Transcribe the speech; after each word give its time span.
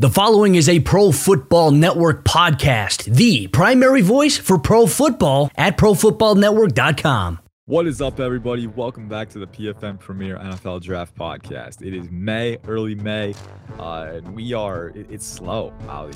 The 0.00 0.08
following 0.08 0.54
is 0.54 0.66
a 0.66 0.80
Pro 0.80 1.12
Football 1.12 1.72
Network 1.72 2.24
podcast, 2.24 3.04
the 3.04 3.48
primary 3.48 4.00
voice 4.00 4.38
for 4.38 4.56
pro 4.56 4.86
football 4.86 5.50
at 5.56 5.76
profootballnetwork.com. 5.76 7.38
What 7.66 7.86
is 7.86 8.00
up, 8.00 8.18
everybody? 8.18 8.66
Welcome 8.66 9.08
back 9.08 9.28
to 9.28 9.38
the 9.38 9.46
PFN 9.46 10.00
Premier 10.00 10.38
NFL 10.38 10.80
Draft 10.80 11.14
Podcast. 11.14 11.86
It 11.86 11.92
is 11.92 12.10
May, 12.10 12.56
early 12.66 12.94
May, 12.94 13.34
uh, 13.78 14.12
and 14.14 14.34
we 14.34 14.54
are. 14.54 14.88
It, 14.88 15.10
it's 15.10 15.26
slow. 15.26 15.70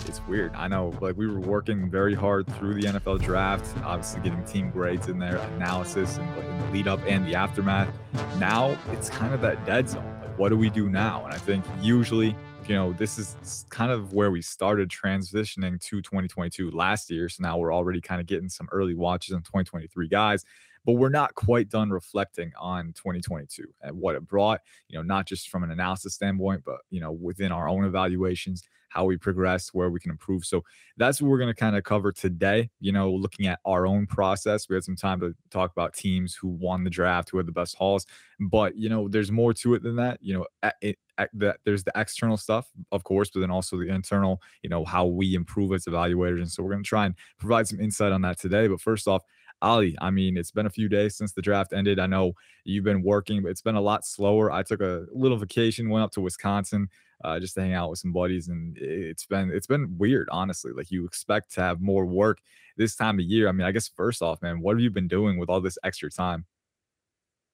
It's 0.07 0.23
weird. 0.29 0.55
I 0.55 0.66
know, 0.66 0.95
like 1.03 1.19
we 1.19 1.27
were 1.27 1.41
working 1.41 1.91
very 1.91 2.14
hard 2.14 2.46
through 2.57 2.80
the 2.80 2.89
NFL 2.89 3.21
Draft, 3.21 3.77
obviously 3.85 4.23
getting 4.23 4.43
team 4.46 4.71
grades 4.71 5.09
in 5.09 5.19
there, 5.19 5.37
analysis, 5.57 6.16
and 6.16 6.39
in 6.43 6.59
the 6.59 6.71
lead 6.73 6.89
up 6.89 7.01
and 7.07 7.27
the 7.27 7.35
aftermath. 7.35 7.95
Now 8.39 8.79
it's 8.93 9.11
kind 9.11 9.35
of 9.35 9.43
that 9.43 9.66
dead 9.66 9.91
zone. 9.91 10.21
Like, 10.23 10.39
what 10.39 10.48
do 10.48 10.57
we 10.57 10.71
do 10.71 10.89
now? 10.89 11.27
And 11.27 11.35
I 11.35 11.39
think 11.39 11.66
usually 11.82 12.35
you 12.69 12.75
know, 12.75 12.93
this 12.93 13.19
is 13.19 13.67
kind 13.69 13.91
of 13.93 14.12
where 14.12 14.31
we 14.31 14.43
started 14.43 14.89
transitioning 14.89 15.81
to 15.81 16.03
2022 16.03 16.71
last 16.71 17.11
year. 17.11 17.29
So 17.29 17.43
now 17.43 17.59
we're 17.59 17.75
already 17.75 18.00
kind 18.00 18.21
of 18.21 18.27
getting 18.27 18.49
some 18.49 18.68
early 18.73 18.95
watches 18.95 19.35
on 19.35 19.40
2023 19.43 20.09
guys 20.09 20.45
but 20.85 20.93
we're 20.93 21.09
not 21.09 21.35
quite 21.35 21.68
done 21.68 21.90
reflecting 21.90 22.53
on 22.59 22.87
2022 22.89 23.64
and 23.82 23.96
what 23.96 24.14
it 24.14 24.27
brought, 24.27 24.61
you 24.89 24.99
know, 24.99 25.03
not 25.03 25.27
just 25.27 25.49
from 25.49 25.64
an 25.64 25.71
analysis 25.71 26.14
standpoint, 26.14 26.63
but, 26.64 26.81
you 26.90 27.00
know, 27.00 27.13
within 27.13 27.53
our 27.53 27.68
own 27.68 27.85
evaluations, 27.85 28.63
how 28.94 29.04
we 29.04 29.16
progress, 29.16 29.71
where 29.75 29.90
we 29.90 29.98
can 29.98 30.12
improve. 30.12 30.44
So 30.44 30.62
that's 30.96 31.21
what 31.21 31.29
we're 31.29 31.39
going 31.39 31.53
to 31.53 31.58
kind 31.58 31.76
of 31.76 31.82
cover 31.82 32.12
today, 32.12 32.70
you 32.80 32.92
know, 32.92 33.12
looking 33.12 33.48
at 33.48 33.58
our 33.64 33.86
own 33.86 34.06
process. 34.06 34.69
We 34.69 34.77
had 34.77 34.84
some 34.84 34.94
time 34.94 35.19
to 35.20 35.34
talk 35.50 35.72
about 35.72 35.94
teams 35.94 36.34
who 36.34 36.48
won 36.48 36.84
the 36.84 36.91
draft, 36.91 37.30
who 37.30 37.39
had 37.39 37.47
the 37.47 37.53
best 37.53 37.75
hauls, 37.75 38.06
but, 38.39 38.77
you 38.77 38.89
know, 38.89 39.08
there's 39.08 39.33
more 39.33 39.53
to 39.55 39.75
it 39.75 39.83
than 39.83 39.97
that. 39.97 40.19
You 40.22 40.34
know, 40.62 40.70
it, 40.80 40.98
that 41.34 41.58
there's 41.64 41.83
the 41.83 41.92
external 41.97 42.36
stuff, 42.36 42.69
of 42.92 43.03
course, 43.03 43.30
but 43.30 43.41
then 43.41 43.50
also 43.50 43.77
the 43.77 43.92
internal, 43.92 44.41
you 44.62 44.70
know, 44.70 44.84
how 44.84 45.06
we 45.06 45.34
improve 45.34 45.72
as 45.72 45.86
evaluators. 45.86 46.39
And 46.39 46.50
so 46.50 46.62
we're 46.62 46.72
going 46.72 46.84
to 46.84 46.89
try 46.89 47.06
and 47.06 47.17
provide 47.39 47.67
some 47.67 47.81
insight 47.81 48.12
on 48.12 48.23
that 48.23 48.39
today. 48.39 48.69
But 48.69 48.81
first 48.81 49.08
off, 49.08 49.23
Oli, 49.62 49.97
I 50.01 50.11
mean, 50.11 50.36
it's 50.36 50.51
been 50.51 50.67
a 50.67 50.70
few 50.70 50.89
days 50.89 51.17
since 51.17 51.33
the 51.33 51.41
draft 51.41 51.73
ended. 51.73 51.98
I 51.98 52.06
know 52.06 52.33
you've 52.64 52.84
been 52.84 53.03
working, 53.03 53.42
but 53.42 53.51
it's 53.51 53.62
been 53.62 53.77
a 53.77 53.81
lot 53.81 54.05
slower. 54.05 54.51
I 54.53 54.62
took 54.62 54.81
a 54.81 55.06
little 55.12 55.39
vacation, 55.39 55.89
went 55.89 56.05
up 56.05 56.11
to 56.12 56.20
Wisconsin 56.20 56.89
uh, 57.23 57.39
just 57.39 57.55
to 57.55 57.61
hang 57.61 57.75
out 57.75 57.91
with 57.91 57.98
some 57.98 58.12
buddies, 58.12 58.48
and 58.48 58.77
it's 58.79 59.27
been 59.27 59.51
it's 59.51 59.67
been 59.67 59.97
weird, 59.98 60.29
honestly. 60.31 60.73
Like 60.73 60.91
you 60.91 61.05
expect 61.05 61.53
to 61.55 61.61
have 61.61 61.81
more 61.81 62.07
work 62.07 62.39
this 62.77 62.97
time 62.97 63.19
of 63.19 63.25
year. 63.25 63.48
I 63.48 63.53
mean, 63.53 63.67
I 63.67 63.73
guess 63.73 63.89
first 63.89 64.23
off, 64.23 64.43
man, 64.43 64.61
what 64.61 64.73
have 64.73 64.81
you 64.81 64.91
been 64.91 65.09
doing 65.09 65.39
with 65.39 65.48
all 65.48 65.61
this 65.61 65.79
extra 65.85 66.11
time? 66.11 66.47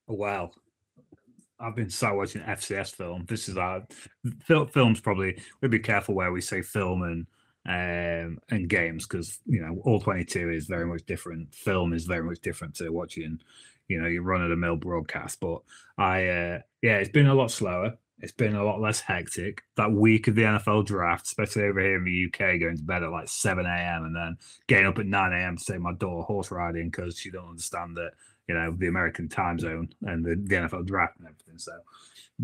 Oh, 0.08 0.14
wow. 0.14 0.50
I've 1.60 1.76
been 1.76 1.90
start 1.90 2.16
watching 2.16 2.40
FCS 2.40 2.94
film. 2.94 3.26
This 3.28 3.48
is 3.48 3.58
our 3.58 3.86
film's 4.46 5.00
probably 5.00 5.38
we'll 5.60 5.70
be 5.70 5.78
careful 5.78 6.14
where 6.14 6.32
we 6.32 6.40
say 6.40 6.62
film 6.62 7.02
and 7.02 7.26
um, 7.66 8.38
and 8.50 8.68
games 8.68 9.06
because 9.06 9.38
you 9.44 9.60
know 9.60 9.80
all 9.84 10.00
22 10.00 10.50
is 10.50 10.66
very 10.66 10.86
much 10.86 11.04
different. 11.04 11.54
Film 11.54 11.92
is 11.92 12.06
very 12.06 12.22
much 12.22 12.40
different 12.40 12.74
to 12.76 12.88
watching, 12.90 13.38
you 13.88 14.00
know, 14.00 14.08
your 14.08 14.22
run 14.22 14.42
of 14.42 14.48
the 14.48 14.56
mill 14.56 14.76
broadcast. 14.76 15.38
But 15.40 15.60
I, 15.98 16.26
uh, 16.28 16.58
yeah, 16.80 16.96
it's 16.96 17.10
been 17.10 17.26
a 17.26 17.34
lot 17.34 17.50
slower. 17.50 17.98
It's 18.20 18.32
been 18.32 18.54
a 18.54 18.64
lot 18.64 18.80
less 18.80 19.00
hectic. 19.00 19.62
That 19.76 19.92
week 19.92 20.28
of 20.28 20.34
the 20.34 20.42
NFL 20.42 20.86
draft, 20.86 21.26
especially 21.26 21.64
over 21.64 21.80
here 21.80 21.96
in 21.96 22.04
the 22.04 22.26
UK, 22.26 22.60
going 22.60 22.76
to 22.76 22.82
bed 22.82 23.02
at 23.02 23.10
like 23.10 23.28
7 23.28 23.64
a.m. 23.64 24.04
and 24.04 24.14
then 24.14 24.36
getting 24.66 24.86
up 24.86 24.98
at 24.98 25.06
9 25.06 25.32
a.m. 25.32 25.56
to 25.56 25.64
take 25.64 25.80
my 25.80 25.94
daughter 25.94 26.22
horse 26.22 26.50
riding 26.50 26.90
because 26.90 27.18
she 27.18 27.30
don't 27.30 27.48
understand 27.48 27.96
that, 27.96 28.12
you 28.46 28.54
know, 28.54 28.74
the 28.76 28.88
American 28.88 29.28
time 29.28 29.58
zone 29.58 29.88
and 30.02 30.24
the, 30.24 30.36
the 30.36 30.56
NFL 30.56 30.86
draft 30.86 31.18
and 31.18 31.28
everything. 31.28 31.58
So 31.58 31.72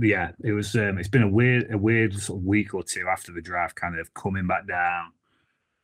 yeah, 0.01 0.33
it 0.43 0.53
was. 0.53 0.75
Um, 0.75 0.99
it's 0.99 1.09
been 1.09 1.23
a 1.23 1.29
weird, 1.29 1.73
a 1.73 1.79
weird 1.79 2.19
sort 2.19 2.41
of 2.41 2.45
week 2.45 2.75
or 2.75 2.83
two 2.83 3.07
after 3.09 3.33
the 3.33 3.41
draft, 3.41 3.77
kind 3.77 3.99
of 3.99 4.13
coming 4.15 4.47
back 4.47 4.67
down, 4.67 5.13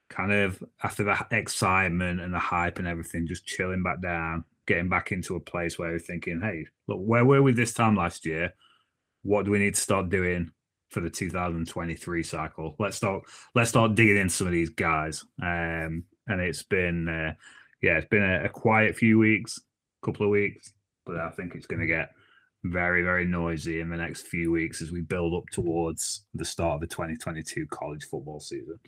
kind 0.08 0.32
of 0.32 0.62
after 0.82 1.04
the 1.04 1.26
excitement 1.30 2.20
and 2.20 2.32
the 2.32 2.38
hype 2.38 2.78
and 2.78 2.88
everything, 2.88 3.26
just 3.26 3.46
chilling 3.46 3.82
back 3.82 4.02
down, 4.02 4.44
getting 4.66 4.88
back 4.88 5.12
into 5.12 5.36
a 5.36 5.40
place 5.40 5.78
where 5.78 5.92
we're 5.92 5.98
thinking, 5.98 6.40
hey, 6.40 6.66
look, 6.86 7.00
where 7.00 7.24
were 7.24 7.42
we 7.42 7.52
this 7.52 7.72
time 7.72 7.96
last 7.96 8.26
year? 8.26 8.52
What 9.22 9.44
do 9.44 9.50
we 9.50 9.58
need 9.58 9.74
to 9.74 9.80
start 9.80 10.08
doing 10.08 10.50
for 10.90 11.00
the 11.00 11.10
2023 11.10 12.22
cycle? 12.22 12.76
Let's 12.78 12.96
start. 12.96 13.22
Let's 13.54 13.70
start 13.70 13.94
digging 13.94 14.16
in 14.16 14.28
some 14.28 14.46
of 14.46 14.52
these 14.52 14.70
guys. 14.70 15.24
Um, 15.40 16.04
and 16.26 16.40
it's 16.40 16.62
been, 16.62 17.08
uh, 17.08 17.34
yeah, 17.82 17.98
it's 17.98 18.08
been 18.08 18.22
a, 18.22 18.44
a 18.44 18.48
quiet 18.48 18.96
few 18.96 19.18
weeks, 19.18 19.60
couple 20.04 20.26
of 20.26 20.30
weeks, 20.30 20.72
but 21.06 21.16
I 21.16 21.30
think 21.30 21.54
it's 21.54 21.66
going 21.66 21.80
to 21.80 21.86
get 21.86 22.10
very, 22.64 23.02
very 23.02 23.24
noisy 23.24 23.80
in 23.80 23.88
the 23.88 23.96
next 23.96 24.26
few 24.28 24.52
weeks 24.52 24.82
as 24.82 24.92
we 24.92 25.00
build 25.00 25.34
up 25.34 25.48
towards 25.50 26.24
the 26.34 26.44
start 26.44 26.74
of 26.74 26.80
the 26.80 26.86
2022 26.86 27.66
college 27.66 28.04
football 28.04 28.40
season. 28.40 28.78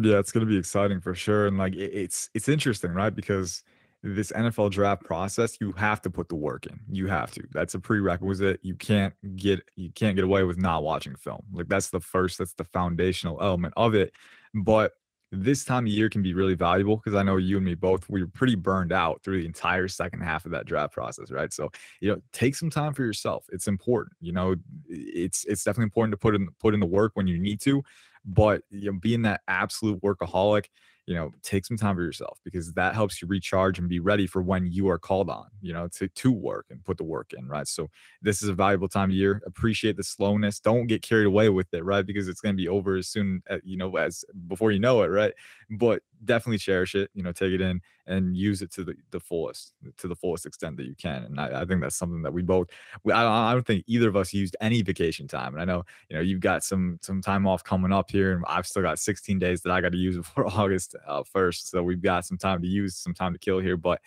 Yeah, 0.00 0.18
it's 0.18 0.32
going 0.32 0.46
to 0.46 0.50
be 0.50 0.58
exciting 0.58 1.00
for 1.00 1.14
sure. 1.14 1.46
And 1.46 1.58
like, 1.58 1.74
it's 1.74 2.30
it's 2.34 2.48
interesting, 2.48 2.92
right? 2.92 3.14
Because 3.14 3.62
this 4.02 4.32
NFL 4.32 4.70
draft 4.72 5.04
process, 5.04 5.56
you 5.60 5.72
have 5.72 6.02
to 6.02 6.10
put 6.10 6.28
the 6.28 6.34
work 6.34 6.66
in. 6.66 6.80
You 6.90 7.06
have 7.06 7.30
to. 7.32 7.44
That's 7.52 7.74
a 7.74 7.80
prerequisite. 7.80 8.60
You 8.62 8.74
can't 8.74 9.14
get 9.36 9.62
you 9.76 9.90
can't 9.90 10.16
get 10.16 10.24
away 10.24 10.42
with 10.42 10.58
not 10.58 10.82
watching 10.82 11.14
film. 11.14 11.42
Like 11.52 11.68
that's 11.68 11.90
the 11.90 12.00
first. 12.00 12.38
That's 12.38 12.54
the 12.54 12.64
foundational 12.64 13.40
element 13.40 13.74
of 13.76 13.94
it. 13.94 14.12
But 14.54 14.92
this 15.30 15.64
time 15.64 15.86
of 15.86 15.92
year 15.92 16.10
can 16.10 16.22
be 16.22 16.34
really 16.34 16.54
valuable 16.54 16.96
because 16.96 17.14
I 17.14 17.22
know 17.22 17.38
you 17.38 17.56
and 17.56 17.64
me 17.64 17.74
both 17.74 18.08
we 18.10 18.22
were 18.22 18.28
pretty 18.28 18.54
burned 18.54 18.92
out 18.92 19.22
through 19.22 19.40
the 19.40 19.46
entire 19.46 19.88
second 19.88 20.20
half 20.20 20.44
of 20.44 20.50
that 20.50 20.66
draft 20.66 20.92
process, 20.92 21.30
right? 21.30 21.52
So 21.52 21.70
you 22.00 22.10
know, 22.10 22.20
take 22.32 22.54
some 22.54 22.70
time 22.70 22.92
for 22.92 23.04
yourself. 23.04 23.46
It's 23.50 23.68
important. 23.68 24.16
You 24.20 24.32
know, 24.32 24.56
it's 24.88 25.44
it's 25.44 25.64
definitely 25.64 25.84
important 25.84 26.12
to 26.12 26.18
put 26.18 26.34
in 26.34 26.48
put 26.60 26.74
in 26.74 26.80
the 26.80 26.86
work 26.86 27.12
when 27.14 27.28
you 27.28 27.38
need 27.38 27.60
to, 27.62 27.82
but 28.24 28.62
you 28.70 28.92
know, 28.92 28.98
being 28.98 29.22
that 29.22 29.40
absolute 29.46 30.02
workaholic 30.02 30.66
you 31.06 31.14
know, 31.14 31.32
take 31.42 31.64
some 31.64 31.76
time 31.76 31.96
for 31.96 32.02
yourself 32.02 32.38
because 32.44 32.72
that 32.74 32.94
helps 32.94 33.20
you 33.20 33.26
recharge 33.26 33.78
and 33.78 33.88
be 33.88 33.98
ready 33.98 34.26
for 34.26 34.40
when 34.40 34.70
you 34.70 34.88
are 34.88 34.98
called 34.98 35.28
on, 35.28 35.46
you 35.60 35.72
know, 35.72 35.88
to, 35.88 36.06
to 36.08 36.30
work 36.30 36.66
and 36.70 36.84
put 36.84 36.96
the 36.96 37.04
work 37.04 37.32
in, 37.36 37.48
right? 37.48 37.66
So 37.66 37.88
this 38.22 38.42
is 38.42 38.48
a 38.48 38.54
valuable 38.54 38.88
time 38.88 39.10
of 39.10 39.16
year. 39.16 39.42
Appreciate 39.44 39.96
the 39.96 40.04
slowness. 40.04 40.60
Don't 40.60 40.86
get 40.86 41.02
carried 41.02 41.26
away 41.26 41.48
with 41.48 41.66
it, 41.74 41.84
right? 41.84 42.06
Because 42.06 42.28
it's 42.28 42.40
going 42.40 42.54
to 42.54 42.62
be 42.62 42.68
over 42.68 42.96
as 42.96 43.08
soon, 43.08 43.42
as, 43.48 43.60
you 43.64 43.76
know, 43.76 43.96
as 43.96 44.24
before 44.46 44.70
you 44.70 44.78
know 44.78 45.02
it, 45.02 45.08
right? 45.08 45.34
But 45.74 46.02
definitely 46.24 46.58
cherish 46.58 46.94
it, 46.94 47.10
you 47.14 47.22
know, 47.22 47.32
take 47.32 47.52
it 47.52 47.60
in 47.60 47.80
and 48.06 48.36
use 48.36 48.60
it 48.60 48.70
to 48.72 48.84
the, 48.84 48.94
the 49.10 49.20
fullest, 49.20 49.72
to 49.96 50.06
the 50.06 50.14
fullest 50.14 50.44
extent 50.44 50.76
that 50.76 50.86
you 50.86 50.94
can. 50.94 51.24
And 51.24 51.40
I, 51.40 51.62
I 51.62 51.64
think 51.64 51.80
that's 51.80 51.96
something 51.96 52.22
that 52.22 52.32
we 52.32 52.42
both, 52.42 52.68
we, 53.04 53.12
I, 53.12 53.50
I 53.50 53.54
don't 53.54 53.66
think 53.66 53.84
either 53.86 54.08
of 54.08 54.16
us 54.16 54.34
used 54.34 54.56
any 54.60 54.82
vacation 54.82 55.26
time. 55.26 55.54
And 55.54 55.62
I 55.62 55.64
know, 55.64 55.84
you 56.10 56.16
know, 56.16 56.22
you've 56.22 56.40
got 56.40 56.62
some, 56.62 56.98
some 57.00 57.22
time 57.22 57.46
off 57.46 57.64
coming 57.64 57.92
up 57.92 58.10
here 58.10 58.32
and 58.32 58.44
I've 58.46 58.66
still 58.66 58.82
got 58.82 58.98
16 58.98 59.38
days 59.38 59.62
that 59.62 59.72
I 59.72 59.80
got 59.80 59.92
to 59.92 59.98
use 59.98 60.16
before 60.18 60.46
August 60.46 60.94
uh, 61.06 61.22
1st. 61.22 61.70
So 61.70 61.82
we've 61.82 62.02
got 62.02 62.26
some 62.26 62.38
time 62.38 62.60
to 62.60 62.68
use, 62.68 62.96
some 62.96 63.14
time 63.14 63.32
to 63.32 63.38
kill 63.38 63.58
here, 63.58 63.76
but 63.76 64.00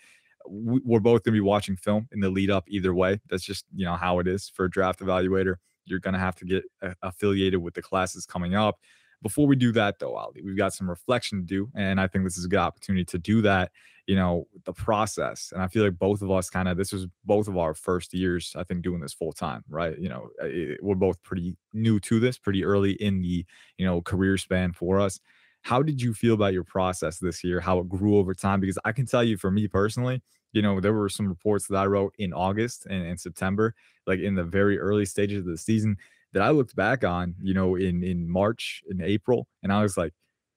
we're 0.48 1.00
both 1.00 1.24
going 1.24 1.32
to 1.32 1.36
be 1.36 1.40
watching 1.40 1.76
film 1.76 2.08
in 2.12 2.20
the 2.20 2.30
lead 2.30 2.50
up 2.50 2.64
either 2.68 2.94
way. 2.94 3.20
That's 3.28 3.42
just, 3.42 3.64
you 3.74 3.84
know, 3.84 3.96
how 3.96 4.20
it 4.20 4.28
is 4.28 4.48
for 4.48 4.66
a 4.66 4.70
draft 4.70 5.00
evaluator. 5.00 5.56
You're 5.84 5.98
going 5.98 6.14
to 6.14 6.20
have 6.20 6.36
to 6.36 6.44
get 6.44 6.64
affiliated 7.02 7.60
with 7.60 7.74
the 7.74 7.82
classes 7.82 8.26
coming 8.26 8.54
up. 8.54 8.78
Before 9.26 9.48
we 9.48 9.56
do 9.56 9.72
that, 9.72 9.98
though, 9.98 10.16
Oli, 10.16 10.40
we've 10.40 10.56
got 10.56 10.72
some 10.72 10.88
reflection 10.88 11.40
to 11.40 11.44
do. 11.44 11.68
And 11.74 12.00
I 12.00 12.06
think 12.06 12.22
this 12.22 12.38
is 12.38 12.44
a 12.44 12.48
good 12.48 12.60
opportunity 12.60 13.04
to 13.06 13.18
do 13.18 13.42
that, 13.42 13.72
you 14.06 14.14
know, 14.14 14.46
the 14.64 14.72
process. 14.72 15.50
And 15.52 15.60
I 15.60 15.66
feel 15.66 15.82
like 15.82 15.98
both 15.98 16.22
of 16.22 16.30
us 16.30 16.48
kind 16.48 16.68
of, 16.68 16.76
this 16.76 16.92
was 16.92 17.08
both 17.24 17.48
of 17.48 17.56
our 17.58 17.74
first 17.74 18.14
years, 18.14 18.54
I 18.54 18.62
think, 18.62 18.82
doing 18.82 19.00
this 19.00 19.12
full 19.12 19.32
time, 19.32 19.64
right? 19.68 19.98
You 19.98 20.08
know, 20.10 20.28
it, 20.40 20.78
we're 20.80 20.94
both 20.94 21.20
pretty 21.24 21.56
new 21.72 21.98
to 21.98 22.20
this, 22.20 22.38
pretty 22.38 22.64
early 22.64 22.92
in 22.92 23.20
the, 23.20 23.44
you 23.78 23.84
know, 23.84 24.00
career 24.00 24.38
span 24.38 24.72
for 24.72 25.00
us. 25.00 25.18
How 25.62 25.82
did 25.82 26.00
you 26.00 26.14
feel 26.14 26.34
about 26.34 26.52
your 26.52 26.62
process 26.62 27.18
this 27.18 27.42
year? 27.42 27.58
How 27.58 27.80
it 27.80 27.88
grew 27.88 28.18
over 28.18 28.32
time? 28.32 28.60
Because 28.60 28.78
I 28.84 28.92
can 28.92 29.06
tell 29.06 29.24
you 29.24 29.36
for 29.36 29.50
me 29.50 29.66
personally, 29.66 30.22
you 30.52 30.62
know, 30.62 30.78
there 30.78 30.92
were 30.92 31.08
some 31.08 31.26
reports 31.26 31.66
that 31.66 31.76
I 31.76 31.86
wrote 31.86 32.14
in 32.16 32.32
August 32.32 32.86
and, 32.86 33.04
and 33.04 33.18
September, 33.18 33.74
like 34.06 34.20
in 34.20 34.36
the 34.36 34.44
very 34.44 34.78
early 34.78 35.04
stages 35.04 35.40
of 35.40 35.46
the 35.46 35.58
season 35.58 35.96
that 36.36 36.42
I 36.42 36.50
looked 36.50 36.76
back 36.76 37.02
on, 37.02 37.34
you 37.40 37.54
know, 37.54 37.76
in 37.76 38.04
in 38.04 38.28
March, 38.28 38.82
in 38.90 39.00
April, 39.00 39.48
and 39.62 39.72
I 39.72 39.80
was 39.80 39.96
like, 39.96 40.12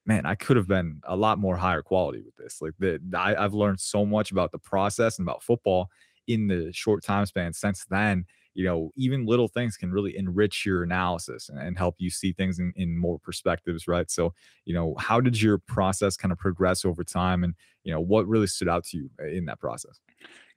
man, 0.05 0.25
I 0.25 0.35
could 0.35 0.57
have 0.57 0.67
been 0.67 0.99
a 1.05 1.15
lot 1.15 1.39
more 1.39 1.55
higher 1.55 1.81
quality 1.81 2.21
with 2.21 2.35
this. 2.35 2.61
Like 2.61 2.73
that, 2.79 2.99
I, 3.15 3.33
I've 3.33 3.53
learned 3.53 3.79
so 3.79 4.05
much 4.05 4.29
about 4.31 4.51
the 4.51 4.57
process 4.59 5.17
and 5.17 5.25
about 5.25 5.41
football 5.41 5.87
in 6.27 6.47
the 6.47 6.73
short 6.73 7.01
time 7.01 7.25
span 7.25 7.53
since 7.53 7.85
then. 7.89 8.25
You 8.53 8.65
know, 8.65 8.91
even 8.97 9.25
little 9.25 9.47
things 9.47 9.77
can 9.77 9.89
really 9.89 10.17
enrich 10.17 10.65
your 10.65 10.83
analysis 10.83 11.47
and, 11.47 11.57
and 11.57 11.77
help 11.77 11.95
you 11.97 12.09
see 12.09 12.33
things 12.33 12.59
in, 12.59 12.73
in 12.75 12.97
more 12.97 13.17
perspectives, 13.17 13.87
right? 13.87 14.11
So, 14.11 14.33
you 14.65 14.73
know, 14.73 14.95
how 14.99 15.21
did 15.21 15.41
your 15.41 15.59
process 15.59 16.17
kind 16.17 16.33
of 16.33 16.37
progress 16.39 16.83
over 16.83 17.05
time, 17.05 17.45
and 17.45 17.53
you 17.85 17.93
know, 17.93 18.01
what 18.01 18.27
really 18.27 18.47
stood 18.47 18.67
out 18.67 18.83
to 18.87 18.97
you 18.97 19.09
uh, 19.17 19.27
in 19.27 19.45
that 19.45 19.61
process? 19.61 20.01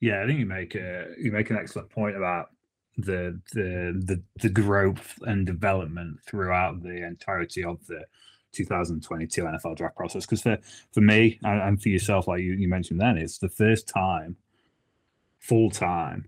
Yeah, 0.00 0.20
I 0.20 0.26
think 0.26 0.40
you 0.40 0.46
make 0.46 0.74
a 0.74 1.14
you 1.16 1.30
make 1.30 1.48
an 1.50 1.58
excellent 1.58 1.90
point 1.90 2.16
about 2.16 2.48
the 2.96 3.40
the 3.52 4.00
the 4.04 4.22
the 4.40 4.48
growth 4.48 5.18
and 5.22 5.46
development 5.46 6.18
throughout 6.26 6.82
the 6.82 7.06
entirety 7.06 7.64
of 7.64 7.84
the 7.86 8.04
2022 8.52 9.42
NFL 9.42 9.76
draft 9.76 9.96
process. 9.96 10.26
Because 10.26 10.42
for 10.42 10.58
for 10.92 11.00
me 11.00 11.38
and, 11.42 11.80
for 11.82 11.88
yourself, 11.88 12.28
like 12.28 12.42
you, 12.42 12.52
you 12.52 12.68
mentioned, 12.68 13.00
then 13.00 13.16
it's 13.16 13.38
the 13.38 13.48
first 13.48 13.88
time 13.88 14.36
full 15.40 15.70
time 15.70 16.26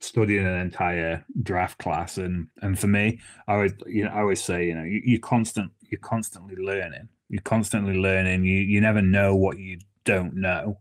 studying 0.00 0.46
an 0.46 0.60
entire 0.60 1.24
draft 1.42 1.78
class 1.78 2.18
and 2.18 2.46
and 2.62 2.78
for 2.78 2.86
me 2.86 3.18
i 3.48 3.56
would 3.56 3.82
you 3.84 4.04
know 4.04 4.10
i 4.10 4.20
always 4.20 4.40
say 4.40 4.64
you 4.64 4.72
know 4.72 4.84
you, 4.84 5.02
you 5.04 5.18
constant 5.18 5.72
you're 5.90 6.00
constantly 6.00 6.56
learning. 6.56 7.08
You're 7.28 7.42
constantly 7.42 7.94
learning. 7.94 8.44
You 8.44 8.60
you 8.60 8.80
never 8.80 9.02
know 9.02 9.34
what 9.34 9.58
you 9.58 9.78
don't 10.04 10.34
know 10.34 10.78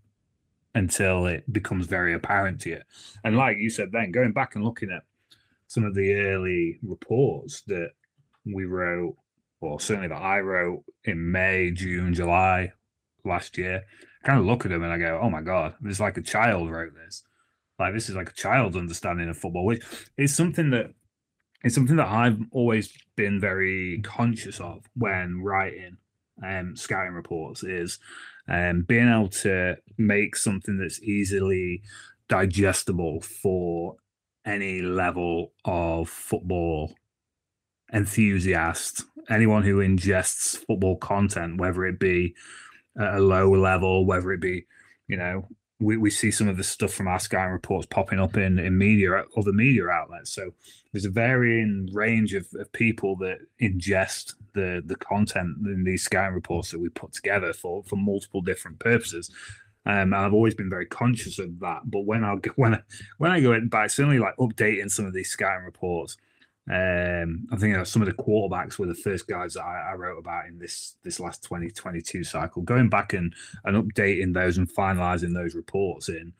until 0.77 1.25
it 1.25 1.51
becomes 1.51 1.87
very 1.87 2.13
apparent 2.13 2.61
to 2.61 2.69
you. 2.69 2.81
And 3.23 3.35
like 3.35 3.57
you 3.57 3.69
said, 3.69 3.91
then 3.91 4.11
going 4.11 4.31
back 4.31 4.55
and 4.55 4.63
looking 4.63 4.91
at 4.91 5.03
some 5.65 5.83
of 5.83 5.95
the 5.95 6.13
early 6.13 6.79
reports 6.83 7.61
that 7.67 7.91
we 8.45 8.65
wrote, 8.65 9.17
or 9.59 9.79
certainly 9.79 10.07
that 10.09 10.21
I 10.21 10.39
wrote 10.39 10.83
in 11.03 11.31
May, 11.31 11.71
June, 11.71 12.13
July 12.13 12.71
last 13.25 13.57
year, 13.57 13.83
I 14.23 14.27
kind 14.27 14.39
of 14.39 14.45
look 14.45 14.65
at 14.65 14.71
them 14.71 14.83
and 14.83 14.93
I 14.93 14.99
go, 14.99 15.19
"Oh 15.21 15.31
my 15.31 15.41
god, 15.41 15.73
this 15.81 15.93
is 15.93 15.99
like 15.99 16.17
a 16.17 16.21
child 16.21 16.69
wrote 16.69 16.93
this." 16.93 17.23
Like 17.79 17.93
this 17.95 18.07
is 18.07 18.15
like 18.15 18.29
a 18.29 18.33
child's 18.33 18.77
understanding 18.77 19.29
of 19.29 19.37
football, 19.37 19.65
which 19.65 19.83
is 20.15 20.35
something 20.35 20.69
that 20.71 20.93
it's 21.63 21.73
something 21.73 21.95
that 21.95 22.07
I've 22.07 22.39
always 22.51 22.93
been 23.15 23.39
very 23.39 23.99
conscious 24.03 24.59
of 24.59 24.87
when 24.95 25.41
writing 25.41 25.97
um, 26.43 26.75
scouting 26.75 27.13
reports 27.13 27.63
is 27.63 27.97
um, 28.47 28.83
being 28.83 29.09
able 29.09 29.29
to 29.29 29.77
make 29.97 30.35
something 30.35 30.77
that's 30.77 31.01
easily 31.01 31.81
digestible 32.29 33.21
for 33.21 33.95
any 34.45 34.81
level 34.81 35.51
of 35.65 36.09
football 36.09 36.95
enthusiast, 37.93 39.03
anyone 39.29 39.63
who 39.63 39.77
ingests 39.77 40.57
football 40.65 40.97
content, 40.97 41.57
whether 41.57 41.85
it 41.85 41.99
be 41.99 42.35
at 42.99 43.15
a 43.15 43.19
low 43.19 43.51
level, 43.51 44.05
whether 44.05 44.31
it 44.31 44.41
be, 44.41 44.65
you 45.07 45.17
know, 45.17 45.47
we, 45.79 45.97
we 45.97 46.09
see 46.09 46.31
some 46.31 46.47
of 46.47 46.57
the 46.57 46.63
stuff 46.63 46.93
from 46.93 47.07
our 47.07 47.19
Sky 47.19 47.43
reports 47.43 47.85
popping 47.85 48.19
up 48.19 48.35
in, 48.35 48.57
in 48.57 48.77
media, 48.77 49.23
other 49.35 49.53
media 49.53 49.87
outlets. 49.87 50.31
So 50.31 50.51
there's 50.91 51.05
a 51.05 51.09
varying 51.09 51.89
range 51.93 52.33
of, 52.33 52.47
of 52.55 52.71
people 52.71 53.15
that 53.17 53.37
ingest 53.61 54.33
the 54.53 54.81
the 54.85 54.95
content 54.95 55.57
in 55.65 55.83
these 55.83 56.03
Sky 56.03 56.25
reports 56.25 56.71
that 56.71 56.79
we 56.79 56.89
put 56.89 57.13
together 57.13 57.53
for 57.53 57.83
for 57.83 57.95
multiple 57.95 58.41
different 58.41 58.79
purposes. 58.79 59.29
Um, 59.85 60.13
I've 60.13 60.33
always 60.33 60.55
been 60.55 60.69
very 60.69 60.85
conscious 60.85 61.39
of 61.39 61.59
that. 61.59 61.81
But 61.85 62.05
when 62.05 62.23
I 62.23 62.35
when 62.55 62.75
I, 62.75 62.81
when 63.19 63.31
I 63.31 63.39
go 63.39 63.53
in 63.53 63.67
by 63.67 63.87
certainly 63.87 64.19
like 64.19 64.35
updating 64.37 64.89
some 64.89 65.05
of 65.05 65.13
these 65.13 65.29
Sky 65.29 65.53
reports, 65.53 66.17
um, 66.69 67.47
I 67.49 67.55
think 67.55 67.85
some 67.85 68.01
of 68.01 68.07
the 68.07 68.13
quarterbacks 68.13 68.77
were 68.77 68.87
the 68.87 68.95
first 68.95 69.25
guys 69.25 69.53
that 69.53 69.63
I, 69.63 69.91
I, 69.91 69.93
wrote 69.95 70.17
about 70.17 70.47
in 70.47 70.59
this 70.59 70.97
this 71.01 71.17
last 71.17 71.41
2022 71.43 72.25
cycle. 72.25 72.61
Going 72.61 72.89
back 72.89 73.13
and 73.13 73.33
and 73.63 73.77
updating 73.77 74.33
those 74.33 74.57
and 74.57 74.69
finalizing 74.69 75.33
those 75.33 75.55
reports 75.55 76.09
in 76.09 76.33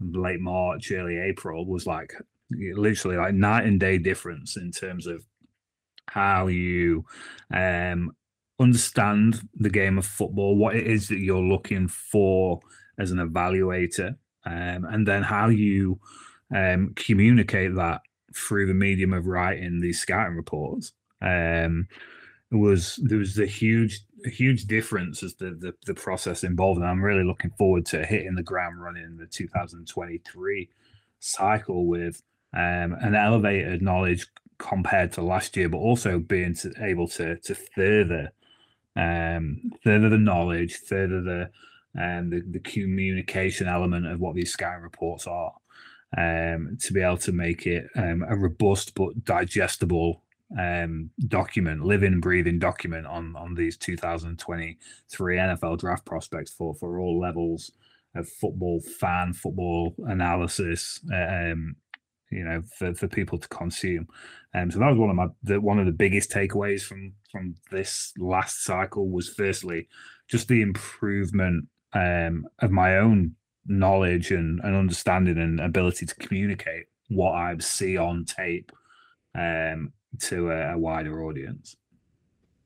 late 0.00 0.40
March, 0.40 0.92
early 0.92 1.18
April 1.18 1.64
was 1.64 1.86
like 1.86 2.12
literally 2.50 3.16
like 3.16 3.32
night 3.32 3.64
and 3.64 3.80
day 3.80 3.96
difference 3.96 4.58
in 4.58 4.70
terms 4.70 5.06
of 5.06 5.24
how 6.06 6.48
you 6.48 7.06
um, 7.54 8.14
understand 8.58 9.40
the 9.54 9.70
game 9.70 9.96
of 9.96 10.04
football, 10.04 10.56
what 10.56 10.76
it 10.76 10.86
is 10.86 11.08
that 11.08 11.20
you're 11.20 11.40
looking 11.40 11.88
for 11.88 12.60
as 12.98 13.12
an 13.12 13.18
evaluator, 13.18 14.10
um, 14.44 14.84
and 14.84 15.08
then 15.08 15.22
how 15.22 15.48
you 15.48 15.98
um, 16.54 16.92
communicate 16.96 17.74
that 17.76 18.02
through 18.34 18.66
the 18.66 18.74
medium 18.74 19.12
of 19.12 19.26
writing 19.26 19.80
these 19.80 20.00
scouting 20.00 20.36
reports. 20.36 20.92
Um, 21.22 21.88
was 22.52 22.96
there 23.02 23.18
was 23.18 23.38
a 23.38 23.46
huge 23.46 24.00
huge 24.24 24.64
difference 24.64 25.22
as 25.22 25.34
the, 25.34 25.50
the 25.50 25.74
the 25.86 25.94
process 25.94 26.42
involved, 26.44 26.80
and 26.80 26.88
I'm 26.88 27.02
really 27.02 27.24
looking 27.24 27.52
forward 27.52 27.86
to 27.86 28.04
hitting 28.04 28.34
the 28.34 28.42
ground 28.42 28.82
running 28.82 29.04
in 29.04 29.16
the 29.16 29.26
2023 29.26 30.68
cycle 31.20 31.86
with 31.86 32.22
um, 32.52 32.96
an 33.00 33.14
elevated 33.14 33.82
knowledge 33.82 34.26
compared 34.58 35.12
to 35.12 35.22
last 35.22 35.56
year, 35.56 35.68
but 35.68 35.78
also 35.78 36.18
being 36.18 36.54
to, 36.54 36.72
able 36.80 37.06
to 37.08 37.36
to 37.36 37.54
further 37.54 38.32
um, 38.96 39.70
further 39.84 40.08
the 40.08 40.18
knowledge, 40.18 40.76
further 40.76 41.20
the 41.22 41.50
um, 42.00 42.30
the, 42.30 42.40
the 42.50 42.60
communication 42.60 43.68
element 43.68 44.06
of 44.06 44.20
what 44.20 44.34
these 44.34 44.52
scouting 44.52 44.82
reports 44.82 45.26
are, 45.26 45.52
um, 46.16 46.76
to 46.80 46.92
be 46.92 47.00
able 47.00 47.18
to 47.18 47.32
make 47.32 47.66
it 47.66 47.86
um, 47.96 48.24
a 48.28 48.36
robust 48.36 48.94
but 48.94 49.24
digestible 49.24 50.22
um, 50.58 51.10
document, 51.28 51.84
living, 51.84 52.20
breathing 52.20 52.58
document 52.58 53.06
on 53.06 53.36
on 53.36 53.54
these 53.54 53.76
2023 53.76 55.36
NFL 55.36 55.78
draft 55.78 56.04
prospects 56.04 56.52
for 56.52 56.74
for 56.74 56.98
all 56.98 57.20
levels 57.20 57.70
of 58.14 58.28
football 58.28 58.80
fan, 58.80 59.32
football 59.32 59.94
analysis, 60.06 61.00
um, 61.14 61.76
you 62.30 62.44
know, 62.44 62.62
for, 62.76 62.94
for 62.94 63.08
people 63.08 63.38
to 63.38 63.48
consume. 63.48 64.08
Um, 64.54 64.70
so 64.70 64.80
that 64.80 64.90
was 64.90 64.98
one 64.98 65.10
of 65.10 65.16
my 65.16 65.28
the, 65.42 65.60
one 65.60 65.78
of 65.78 65.86
the 65.86 65.92
biggest 65.92 66.30
takeaways 66.30 66.82
from 66.82 67.12
from 67.30 67.54
this 67.70 68.12
last 68.18 68.64
cycle 68.64 69.08
was 69.08 69.28
firstly 69.28 69.88
just 70.28 70.48
the 70.48 70.62
improvement 70.62 71.68
um, 71.92 72.46
of 72.60 72.70
my 72.70 72.98
own 72.98 73.36
knowledge 73.66 74.30
and, 74.30 74.60
and 74.60 74.76
understanding 74.76 75.38
and 75.38 75.60
ability 75.60 76.06
to 76.06 76.14
communicate 76.16 76.86
what 77.08 77.32
I 77.32 77.56
see 77.58 77.96
on 77.96 78.24
tape 78.24 78.72
um, 79.34 79.92
to 80.20 80.50
a, 80.50 80.74
a, 80.74 80.78
wider 80.78 81.24
audience. 81.24 81.76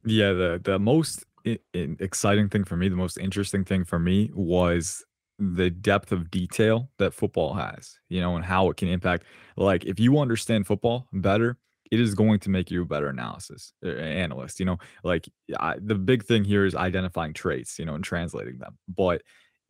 Yeah, 0.04 0.32
the 0.32 0.60
the 0.62 0.78
most 0.78 1.24
exciting 1.72 2.48
thing 2.48 2.64
for 2.64 2.76
me, 2.76 2.88
the 2.88 2.96
most 2.96 3.18
interesting 3.18 3.64
thing 3.64 3.84
for 3.84 3.98
me 3.98 4.30
was 4.34 5.04
the 5.38 5.70
depth 5.70 6.12
of 6.12 6.30
detail 6.30 6.90
that 6.98 7.12
football 7.12 7.54
has, 7.54 7.98
you 8.08 8.20
know, 8.20 8.36
and 8.36 8.44
how 8.44 8.70
it 8.70 8.76
can 8.76 8.88
impact. 8.88 9.24
Like, 9.56 9.84
if 9.84 9.98
you 9.98 10.18
understand 10.18 10.66
football 10.66 11.08
better, 11.12 11.58
it 11.90 12.00
is 12.00 12.14
going 12.14 12.40
to 12.40 12.50
make 12.50 12.70
you 12.70 12.82
a 12.82 12.86
better 12.86 13.08
analysis 13.08 13.72
analyst. 13.82 14.58
You 14.58 14.66
know, 14.66 14.78
like 15.02 15.28
I, 15.58 15.76
the 15.78 15.94
big 15.94 16.24
thing 16.24 16.44
here 16.44 16.64
is 16.64 16.74
identifying 16.74 17.34
traits, 17.34 17.78
you 17.78 17.84
know, 17.84 17.94
and 17.94 18.04
translating 18.04 18.58
them. 18.58 18.78
But 18.88 19.22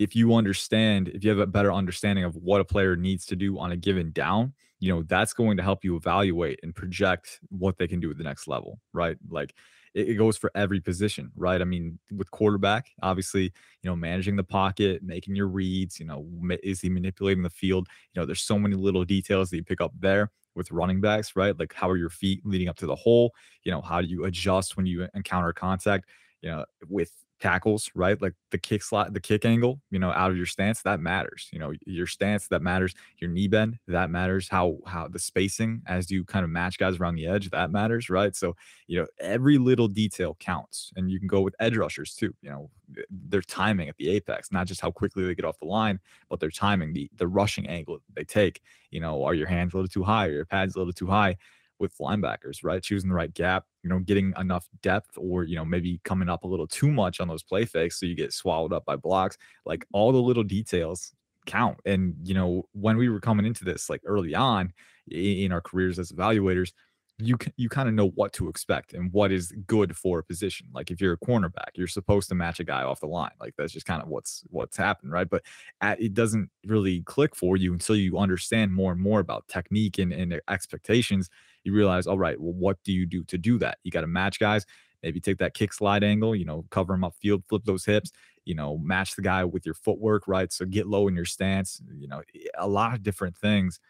if 0.05 0.15
you 0.15 0.35
understand, 0.35 1.09
if 1.09 1.25
you 1.25 1.31
have 1.31 1.39
a 1.39 1.47
better 1.47 1.73
understanding 1.73 2.25
of 2.25 2.37
what 2.37 2.61
a 2.61 2.65
player 2.65 2.95
needs 2.95 3.25
to 3.25 3.35
do 3.35 3.59
on 3.59 3.73
a 3.73 3.77
given 3.77 4.13
down, 4.13 4.53
you 4.79 4.93
know, 4.93 5.03
that's 5.05 5.33
going 5.33 5.57
to 5.57 5.63
help 5.63 5.83
you 5.83 5.97
evaluate 5.97 6.61
and 6.63 6.75
project 6.75 7.41
what 7.49 7.79
they 7.79 7.89
can 7.89 8.01
do 8.01 8.11
at 8.11 8.19
the 8.19 8.23
next 8.23 8.47
level, 8.47 8.79
right? 8.93 9.17
Like 9.31 9.55
it, 9.95 10.11
it 10.11 10.15
goes 10.17 10.37
for 10.37 10.51
every 10.55 10.79
position, 10.79 11.33
right? 11.37 11.63
I 11.63 11.65
mean, 11.65 11.99
with 12.15 12.31
quarterback, 12.31 12.91
obviously, 13.01 13.45
you 13.45 13.91
know, 13.91 13.97
managing 13.97 14.37
the 14.37 14.45
pocket, 14.45 15.03
making 15.03 15.37
your 15.37 15.49
reads, 15.49 15.99
you 15.99 16.05
know, 16.05 16.27
is 16.63 16.83
he 16.83 16.91
manipulating 16.91 17.43
the 17.43 17.49
field? 17.49 17.89
You 18.13 18.21
know, 18.21 18.27
there's 18.27 18.43
so 18.43 18.59
many 18.59 18.77
little 18.77 19.07
details 19.07 19.49
that 19.51 19.57
you 19.57 19.65
pick 19.65 19.81
up 19.81 19.95
there 19.99 20.31
with 20.55 20.71
running 20.71 21.01
backs, 21.01 21.35
right? 21.35 21.59
Like 21.59 21.73
how 21.73 21.89
are 21.89 21.97
your 21.97 22.11
feet 22.11 22.45
leading 22.45 22.69
up 22.69 22.77
to 22.77 22.87
the 22.87 22.95
hole? 22.95 23.33
You 23.63 23.73
know, 23.73 23.81
how 23.81 24.03
do 24.03 24.07
you 24.07 24.27
adjust 24.27 24.77
when 24.77 24.85
you 24.85 25.09
encounter 25.15 25.55
contact? 25.55 26.11
You 26.43 26.51
know, 26.51 26.65
with 26.91 27.11
tackles, 27.41 27.91
right? 27.95 28.21
Like 28.21 28.35
the 28.51 28.59
kick 28.59 28.83
slide, 28.83 29.13
the 29.13 29.21
kick 29.21 29.45
angle, 29.45 29.81
you 29.91 29.99
know, 29.99 30.11
out 30.13 30.31
of 30.31 30.37
your 30.37 30.47
stance, 30.47 30.83
that 30.83 31.01
matters. 31.01 31.49
You 31.53 31.59
know, 31.59 31.73
your 31.87 32.07
stance 32.07 32.49
that 32.49 32.63
matters, 32.63 32.95
your 33.19 33.31
knee 33.31 33.49
bend, 33.49 33.79
that 33.89 34.11
matters. 34.11 34.49
How 34.49 34.79
how 34.87 35.09
the 35.09 35.19
spacing 35.19 35.83
as 35.87 36.11
you 36.11 36.25
kind 36.25 36.45
of 36.45 36.51
match 36.51 36.79
guys 36.79 36.97
around 36.99 37.17
the 37.17 37.27
edge, 37.27 37.51
that 37.51 37.71
matters, 37.71 38.09
right? 38.09 38.35
So, 38.35 38.55
you 38.87 39.01
know, 39.01 39.07
every 39.21 39.59
little 39.59 39.89
detail 39.89 40.37
counts. 40.41 40.93
And 40.97 41.11
you 41.11 41.19
can 41.19 41.29
go 41.29 41.41
with 41.41 41.55
edge 41.61 41.77
rushers 41.77 42.15
too, 42.15 42.35
you 42.41 42.51
know, 42.51 42.71
eh, 42.99 43.03
their 43.11 43.43
timing 43.43 43.89
at 43.89 43.97
the 43.97 44.09
apex, 44.11 44.51
not 44.53 44.67
just 44.67 44.81
how 44.81 44.91
quickly 44.91 45.25
they 45.25 45.35
get 45.35 45.45
off 45.45 45.59
the 45.59 45.67
line, 45.67 46.01
but 46.29 46.41
their 46.41 46.51
timing, 46.51 46.93
the 46.93 47.11
the 47.17 47.29
rushing 47.29 47.67
angle 47.67 47.99
they 48.15 48.25
take. 48.25 48.61
You 48.91 49.01
know, 49.01 49.25
are 49.25 49.35
your 49.35 49.49
hands 49.49 49.75
a 49.75 49.77
little 49.77 49.89
too 49.89 50.05
high, 50.05 50.27
Are 50.29 50.33
your 50.33 50.45
pads 50.47 50.75
a 50.77 50.79
little 50.79 50.93
too 50.93 51.07
high? 51.09 51.37
With 51.79 51.97
linebackers, 51.99 52.59
right? 52.63 52.83
Choosing 52.83 53.09
the 53.09 53.15
right 53.15 53.33
gap, 53.33 53.65
you 53.83 53.91
know, 53.91 53.99
getting 53.99 54.33
enough 54.39 54.69
depth 54.83 55.17
or, 55.17 55.45
you 55.45 55.57
know, 55.57 55.65
maybe 55.65 56.01
coming 56.05 56.29
up 56.29 56.45
a 56.45 56.49
little 56.49 56.67
too 56.67 56.91
much 56.91 57.21
on 57.21 57.29
those 57.29 57.43
play 57.43 57.65
fakes 57.65 57.99
so 57.99 58.07
you 58.07 58.15
get 58.15 58.33
swallowed 58.33 58.73
up 58.73 58.85
by 58.85 58.97
blocks. 58.97 59.37
Like 59.65 59.81
mm-hmm. 59.81 59.97
all 59.97 60.13
the 60.13 60.23
little 60.23 60.45
details 60.45 61.13
count. 61.47 61.79
And, 61.85 62.15
you 62.23 62.35
know, 62.35 62.67
when 62.73 62.97
we 62.97 63.09
were 63.09 63.21
coming 63.21 63.47
into 63.47 63.65
this 63.65 63.91
like 63.91 64.01
early 64.05 64.35
on 64.35 64.73
in 65.11 65.53
our 65.53 65.61
careers 65.61 65.99
as 65.99 66.13
evaluators, 66.13 66.73
you 67.19 67.37
you 67.57 67.69
kind 67.69 67.89
of 67.89 67.95
know 67.95 68.09
what 68.09 68.33
to 68.33 68.49
expect 68.49 68.93
and 68.93 69.13
what 69.13 69.31
is 69.31 69.53
good 69.67 69.97
for 69.97 70.19
a 70.19 70.25
position. 70.25 70.67
Like 70.75 70.91
if 70.91 71.01
you're 71.01 71.13
a 71.13 71.19
cornerback, 71.19 71.71
you're 71.75 71.87
supposed 71.87 72.29
to 72.31 72.35
match 72.35 72.59
a 72.59 72.65
guy 72.65 72.83
off 72.83 73.01
the 73.01 73.07
line. 73.07 73.31
Like 73.41 73.55
that's 73.57 73.73
just 73.73 73.87
kind 73.87 74.03
of 74.03 74.09
what's 74.09 74.43
what's 74.51 74.77
happened, 74.77 75.13
right? 75.13 75.29
But 75.29 75.43
at, 75.81 76.01
it 76.01 76.15
doesn't 76.15 76.51
really 76.67 77.03
click 77.03 77.37
for 77.37 77.57
you 77.57 77.73
until 77.73 77.95
you 77.95 78.19
understand 78.19 78.73
more 78.73 78.91
and 78.91 79.01
more 79.01 79.21
about 79.21 79.47
technique 79.47 79.99
and, 79.99 80.13
and 80.13 80.41
expectations 80.49 81.31
you 81.65 81.73
realize, 81.73 82.07
all 82.07 82.19
right, 82.19 82.41
well, 82.41 82.53
what 82.53 82.79
do 82.85 82.93
you 82.93 83.07
do 83.07 83.25
to 83.25 83.39
do 83.39 83.59
that? 83.59 83.79
You 83.85 83.91
got 83.91 84.03
to 84.03 84.07
match 84.07 84.39
guys, 84.39 84.67
maybe 85.03 85.21
take 85.21 85.39
that 85.39 85.55
kick 85.55 85.73
slide 85.73 86.05
angle, 86.05 86.35
you 86.35 86.45
know, 86.45 86.65
cover 86.71 86.93
them 86.93 87.05
up 87.05 87.15
field, 87.21 87.43
flip 87.49 87.63
those 87.65 87.85
hips, 87.85 88.13
you 88.45 88.55
know, 88.55 88.79
match 88.79 89.17
the 89.17 89.23
guy 89.23 89.45
with 89.45 89.65
your 89.65 89.75
footwork, 89.75 90.29
right? 90.29 90.53
So 90.53 90.65
get 90.65 90.87
low 90.87 91.09
in 91.09 91.15
your 91.15 91.25
stance, 91.25 91.81
you 91.95 92.09
know, 92.09 92.23
a 92.59 92.69
lot 92.69 92.95
of 92.95 93.03
different 93.03 93.37
things 93.37 93.81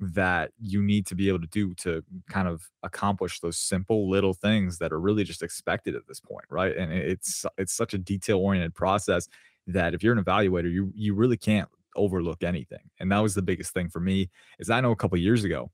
that 0.00 0.52
you 0.60 0.80
need 0.82 1.06
to 1.06 1.14
be 1.14 1.28
able 1.28 1.40
to 1.40 1.48
do 1.48 1.74
to 1.74 2.04
kind 2.30 2.46
of 2.46 2.62
accomplish 2.82 3.40
those 3.40 3.58
simple 3.58 4.08
little 4.08 4.32
things 4.34 4.78
that 4.78 4.92
are 4.92 5.00
really 5.00 5.24
just 5.24 5.42
expected 5.42 5.96
at 5.96 6.06
this 6.06 6.20
point, 6.20 6.44
right? 6.50 6.76
And 6.76 6.92
it's 6.92 7.44
it's 7.56 7.72
such 7.72 7.94
a 7.94 7.98
detail 7.98 8.38
oriented 8.38 8.74
process 8.74 9.28
that 9.66 9.94
if 9.94 10.02
you're 10.02 10.16
an 10.16 10.22
evaluator, 10.22 10.70
you 10.72 10.92
you 10.94 11.14
really 11.14 11.36
can't 11.36 11.68
overlook 11.96 12.44
anything. 12.44 12.90
And 13.00 13.10
that 13.10 13.18
was 13.18 13.34
the 13.34 13.42
biggest 13.42 13.74
thing 13.74 13.88
for 13.88 13.98
me 14.00 14.30
is 14.60 14.70
I 14.70 14.80
know 14.80 14.92
a 14.92 14.96
couple 14.96 15.18
years 15.18 15.42
ago 15.42 15.70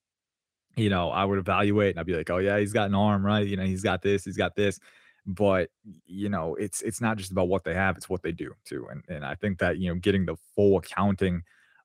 you 0.77 0.91
know, 0.91 1.11
I 1.11 1.25
would 1.25 1.39
evaluate 1.39 1.91
and 1.93 2.01
I'd 2.01 2.07
be 2.07 2.17
like, 2.17 2.31
oh 2.31 2.39
yeah, 2.39 2.59
he's 2.59 2.73
got 2.73 2.89
an 2.89 2.95
arm, 2.95 3.25
right? 3.25 3.47
You 3.47 3.57
know, 3.57 3.65
he's 3.65 3.83
got 3.83 4.03
this, 4.03 4.25
he's 4.25 4.37
got 4.37 4.57
this. 4.57 4.81
but 5.27 5.71
you 6.07 6.29
know 6.29 6.55
it's 6.57 6.83
it's 6.83 7.01
not 7.01 7.17
just 7.17 7.31
about 7.33 7.49
what 7.49 7.65
they 7.65 7.73
have 7.75 7.97
it's 7.97 8.11
what 8.11 8.23
they 8.23 8.33
do 8.33 8.53
too 8.67 8.87
and 8.91 9.03
and 9.09 9.25
i 9.25 9.35
think 9.35 9.59
that 9.59 9.79
you 9.79 9.89
know 9.89 9.95
getting 9.99 10.27
the 10.27 10.37
full 10.55 10.77
accounting 10.77 11.43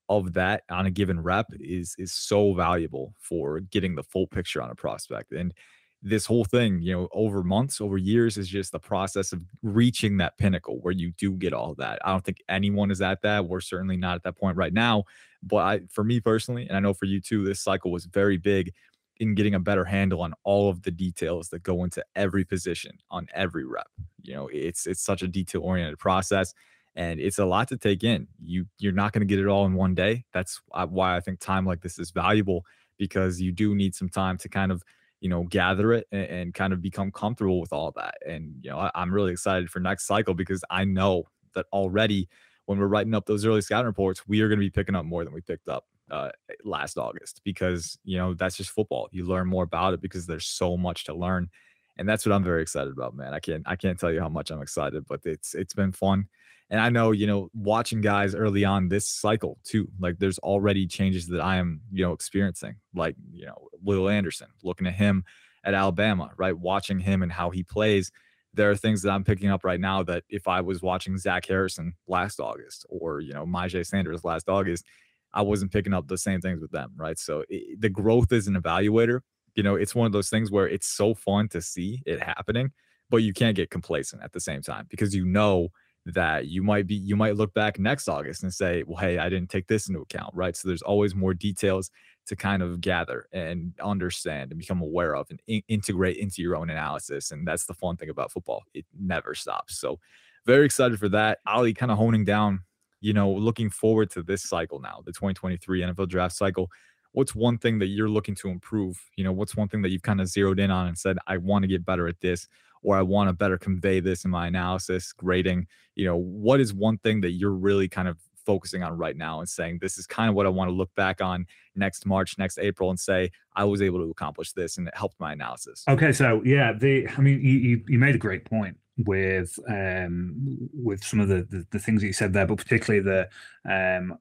of 0.10 0.34
that 0.34 0.64
on 0.70 0.86
a 0.86 0.92
given 0.92 1.22
rep 1.22 1.46
is 1.60 1.96
is 1.98 2.12
so 2.12 2.54
valuable 2.54 3.14
for 3.20 3.62
getting 3.62 3.96
the 3.96 4.04
full 4.04 4.28
picture 4.28 4.62
on 4.62 4.70
a 4.72 4.76
prospect 4.76 5.32
and 5.32 5.54
this 6.02 6.26
whole 6.26 6.44
thing 6.46 6.82
you 6.82 6.94
know 6.94 7.08
over 7.14 7.44
months 7.44 7.80
over 7.80 7.98
years 7.98 8.38
is 8.38 8.48
just 8.50 8.72
the 8.74 8.80
process 8.80 9.32
of 9.32 9.42
reaching 9.64 10.18
that 10.18 10.38
pinnacle 10.38 10.80
where 10.82 10.94
you 10.94 11.12
do 11.18 11.32
get 11.32 11.54
all 11.54 11.74
that 11.76 12.00
i 12.04 12.12
don't 12.12 12.26
think 12.26 12.42
anyone 12.50 12.92
is 12.92 13.02
at 13.02 13.22
that 13.22 13.46
we're 13.48 13.62
certainly 13.62 13.98
not 13.98 14.16
at 14.16 14.24
that 14.24 14.38
point 14.38 14.58
right 14.58 14.74
now 14.74 15.04
but 15.44 15.58
i 15.58 15.80
for 15.90 16.04
me 16.04 16.20
personally 16.20 16.68
and 16.68 16.76
i 16.76 16.80
know 16.80 16.94
for 16.94 17.06
you 17.06 17.22
too 17.22 17.44
this 17.44 17.62
cycle 17.62 17.92
was 17.92 18.06
very 18.06 18.38
big 18.38 18.74
in 19.20 19.36
getting 19.36 19.54
a 19.54 19.60
better 19.60 19.84
handle 19.84 20.22
on 20.22 20.34
all 20.44 20.70
of 20.70 20.82
the 20.84 20.92
details 20.92 21.50
that 21.50 21.62
go 21.62 21.84
into 21.84 22.04
every 22.16 22.46
position 22.46 22.98
on 23.12 23.28
every 23.34 23.66
rep. 23.66 23.90
You 24.22 24.34
know, 24.34 24.50
it's 24.52 24.88
it's 24.88 25.02
such 25.02 25.22
a 25.22 25.28
detail 25.28 25.62
oriented 25.62 26.00
process 26.00 26.54
and 26.96 27.20
it's 27.20 27.38
a 27.38 27.46
lot 27.46 27.68
to 27.70 27.78
take 27.78 28.04
in. 28.04 28.28
You 28.42 28.66
you're 28.80 28.94
not 28.94 29.12
going 29.12 29.22
to 29.22 29.26
get 29.26 29.40
it 29.40 29.48
all 29.48 29.66
in 29.66 29.74
one 29.74 29.94
day. 29.94 30.26
That's 30.34 30.62
why 30.72 31.16
I 31.16 31.20
think 31.20 31.40
time 31.40 31.66
like 31.66 31.82
this 31.82 32.00
is 32.00 32.12
valuable 32.12 32.66
because 32.98 33.42
you 33.42 33.52
do 33.52 33.76
need 33.76 33.94
some 33.94 34.10
time 34.10 34.38
to 34.38 34.50
kind 34.50 34.72
of 34.72 34.84
you 35.20 35.30
know 35.30 35.44
gather 35.44 35.92
it 35.94 36.08
and, 36.12 36.26
and 36.26 36.54
kind 36.54 36.72
of 36.72 36.82
become 36.82 37.12
comfortable 37.12 37.60
with 37.60 37.74
all 37.74 37.92
that. 37.98 38.16
And 38.26 38.56
you 38.62 38.70
know, 38.70 38.80
I, 38.80 38.92
I'm 38.96 39.14
really 39.14 39.34
excited 39.34 39.70
for 39.70 39.80
next 39.80 40.08
cycle 40.08 40.34
because 40.34 40.64
I 40.70 40.86
know 40.86 41.26
that 41.56 41.66
already 41.74 42.30
when 42.70 42.78
we're 42.78 42.86
writing 42.86 43.16
up 43.16 43.26
those 43.26 43.48
early 43.48 43.62
scouting 43.62 43.88
reports, 43.88 44.28
we 44.28 44.42
are 44.42 44.48
going 44.48 44.60
to 44.60 44.64
be 44.64 44.70
picking 44.70 44.94
up 44.94 45.04
more 45.04 45.24
than 45.24 45.34
we 45.34 45.42
picked 45.42 45.68
up 45.68 45.86
uh, 46.12 46.30
last 46.64 47.00
August 47.00 47.42
because 47.44 47.98
you 48.04 48.16
know 48.16 48.36
that's 48.36 48.56
just 48.56 48.70
football. 48.70 49.10
You 49.12 49.26
learn 49.26 49.48
more 49.48 49.64
about 49.64 49.96
it 49.96 50.02
because 50.02 50.28
there's 50.28 50.46
so 50.46 50.78
much 50.78 51.06
to 51.06 51.16
learn, 51.16 51.50
and 51.98 52.08
that's 52.08 52.28
what 52.28 52.34
I'm 52.34 52.44
very 52.44 52.62
excited 52.62 52.94
about, 52.94 53.16
man. 53.16 53.34
I 53.34 53.40
can't 53.40 53.64
I 53.66 53.76
can't 53.76 54.00
tell 54.00 54.12
you 54.14 54.20
how 54.22 54.30
much 54.30 54.52
I'm 54.52 54.62
excited, 54.62 55.08
but 55.08 55.22
it's 55.26 55.56
it's 55.56 55.74
been 55.74 55.92
fun, 55.92 56.28
and 56.70 56.80
I 56.80 56.90
know 56.90 57.10
you 57.10 57.26
know 57.26 57.50
watching 57.56 58.02
guys 58.02 58.36
early 58.36 58.66
on 58.66 58.88
this 58.88 59.08
cycle 59.08 59.58
too. 59.64 59.88
Like 60.00 60.20
there's 60.20 60.38
already 60.38 60.86
changes 60.86 61.26
that 61.30 61.42
I 61.42 61.56
am 61.56 61.82
you 61.92 62.06
know 62.06 62.14
experiencing, 62.14 62.76
like 62.94 63.16
you 63.32 63.48
know 63.48 63.68
Will 63.82 64.10
Anderson, 64.10 64.50
looking 64.62 64.86
at 64.86 64.94
him 64.94 65.24
at 65.64 65.74
Alabama, 65.74 66.30
right, 66.38 66.56
watching 66.56 67.00
him 67.00 67.24
and 67.24 67.32
how 67.32 67.50
he 67.50 67.64
plays. 67.64 68.12
There 68.60 68.70
are 68.70 68.76
things 68.76 69.02
that 69.04 69.12
I'm 69.12 69.24
picking 69.24 69.50
up 69.50 69.64
right 69.64 69.80
now 69.80 70.04
that 70.04 70.26
if 70.28 70.46
I 70.46 70.60
was 70.60 70.82
watching 70.82 71.18
Zach 71.18 71.46
Harrison 71.46 71.94
last 72.10 72.42
August 72.42 72.86
or 72.90 73.22
you 73.22 73.34
know 73.34 73.46
Myjai 73.46 73.86
Sanders 73.86 74.26
last 74.26 74.50
August, 74.50 74.86
I 75.34 75.44
wasn't 75.44 75.72
picking 75.72 75.94
up 75.94 76.10
the 76.10 76.18
same 76.18 76.42
things 76.42 76.60
with 76.60 76.72
them, 76.72 76.92
right? 76.98 77.18
So 77.18 77.46
it, 77.48 77.80
the 77.80 77.88
growth 77.88 78.34
is 78.34 78.48
an 78.48 78.56
evaluator. 78.56 79.22
You 79.56 79.64
know, 79.64 79.76
it's 79.76 79.96
one 79.96 80.08
of 80.08 80.12
those 80.12 80.30
things 80.30 80.52
where 80.52 80.68
it's 80.68 80.88
so 80.88 81.14
fun 81.14 81.48
to 81.50 81.62
see 81.62 82.02
it 82.06 82.22
happening, 82.22 82.72
but 83.10 83.24
you 83.24 83.32
can't 83.32 83.56
get 83.56 83.70
complacent 83.70 84.24
at 84.24 84.34
the 84.34 84.42
same 84.42 84.62
time 84.62 84.88
because 84.90 85.16
you 85.16 85.26
know 85.26 85.70
that 86.06 86.48
you 86.48 86.62
might 86.62 86.86
be 86.86 86.96
you 86.96 87.16
might 87.16 87.38
look 87.38 87.54
back 87.54 87.80
next 87.80 88.10
August 88.10 88.44
and 88.44 88.54
say, 88.54 88.84
well, 88.86 88.98
hey, 88.98 89.20
I 89.20 89.30
didn't 89.30 89.50
take 89.50 89.68
this 89.68 89.88
into 89.88 90.02
account, 90.02 90.36
right? 90.36 90.58
So 90.58 90.68
there's 90.68 90.82
always 90.82 91.16
more 91.16 91.34
details 91.34 91.92
to 92.30 92.36
kind 92.36 92.64
of 92.64 92.82
gather 92.82 93.28
and 93.32 93.74
understand 93.82 94.52
and 94.52 94.60
become 94.60 94.82
aware 94.82 95.16
of 95.16 95.28
and 95.30 95.42
in- 95.48 95.64
integrate 95.68 96.18
into 96.18 96.42
your 96.42 96.56
own 96.56 96.70
analysis. 96.70 97.32
And 97.32 97.48
that's 97.48 97.66
the 97.66 97.74
fun 97.74 97.98
thing 97.98 98.10
about 98.10 98.32
football; 98.32 98.64
it 98.74 98.86
never 98.98 99.36
stops. 99.36 99.80
So 99.80 100.00
very 100.46 100.66
excited 100.66 100.98
for 101.00 101.10
that. 101.10 101.40
Oli 101.48 101.74
kind 101.74 101.92
of 101.92 101.98
honing 101.98 102.26
down 102.26 102.62
you 103.02 103.14
know, 103.14 103.32
looking 103.32 103.70
forward 103.70 104.10
to 104.12 104.24
this 104.24 104.44
cycle 104.44 104.80
now, 104.80 105.02
the 105.06 105.12
2023 105.12 105.82
NFL 105.82 106.10
draft 106.10 106.36
cycle, 106.36 106.70
what's 107.14 107.34
one 107.34 107.58
thing 107.58 107.80
that 107.80 107.88
you're 107.88 108.10
looking 108.10 108.36
to 108.36 108.50
improve? 108.50 109.00
You 109.16 109.24
know, 109.24 109.32
what's 109.32 109.56
one 109.56 109.68
thing 109.68 109.82
that 109.84 109.90
you've 109.90 110.04
kind 110.04 110.22
of 110.22 110.28
zeroed 110.28 110.60
in 110.60 110.72
on 110.72 110.88
and 110.88 110.98
said, 110.98 111.18
I 111.28 111.38
want 111.38 111.64
to 111.64 111.68
get 111.68 111.86
better 111.86 112.08
at 112.08 112.20
this, 112.22 112.48
or 112.84 112.98
I 112.98 113.02
want 113.02 113.30
to 113.30 113.34
better 113.34 113.58
convey 113.58 114.00
this 114.00 114.26
in 114.26 114.32
my 114.32 114.48
analysis, 114.48 115.14
grading? 115.14 115.68
You 115.96 116.06
know, 116.06 116.18
what 116.18 116.60
is 116.60 116.74
one 116.74 116.98
thing 117.00 117.22
that 117.22 117.32
you're 117.32 117.52
really 117.52 117.88
kind 117.88 118.08
of 118.08 118.18
focusing 118.50 118.82
on 118.82 118.98
right 118.98 119.16
now 119.16 119.42
and 119.42 119.48
saying 119.48 119.78
this 119.80 120.00
is 120.00 120.08
kind 120.08 120.28
of 120.28 120.34
what 120.34 120.48
I 120.48 120.50
want 120.50 120.70
to 120.70 120.74
look 120.74 120.90
back 120.96 121.22
on 121.22 121.46
next 121.76 122.08
March, 122.08 122.36
next 122.40 122.58
April, 122.58 122.90
and 122.90 123.00
say 123.00 123.30
I 123.56 123.64
was 123.64 123.80
able 123.80 124.00
to 124.00 124.10
accomplish 124.10 124.54
this 124.54 124.80
and 124.80 124.88
it 124.88 124.98
helped 124.98 125.20
my 125.20 125.34
analysis. 125.34 125.84
Okay, 125.88 126.12
so 126.12 126.42
yeah, 126.44 126.74
the 126.74 127.08
I 127.16 127.22
mean 127.22 127.40
you 127.42 127.84
you 127.88 128.00
made 128.00 128.16
a 128.16 128.18
great 128.28 128.46
point 128.46 128.76
with 129.06 129.60
um, 129.70 130.34
with 130.74 131.04
some 131.04 131.20
of 131.20 131.28
the, 131.28 131.44
the, 131.44 131.64
the 131.70 131.78
things 131.78 132.02
that 132.02 132.08
you 132.08 132.14
said 132.14 132.34
there, 132.34 132.48
but 132.48 132.58
particularly 132.58 133.04
the 133.04 133.30
um, 133.70 134.18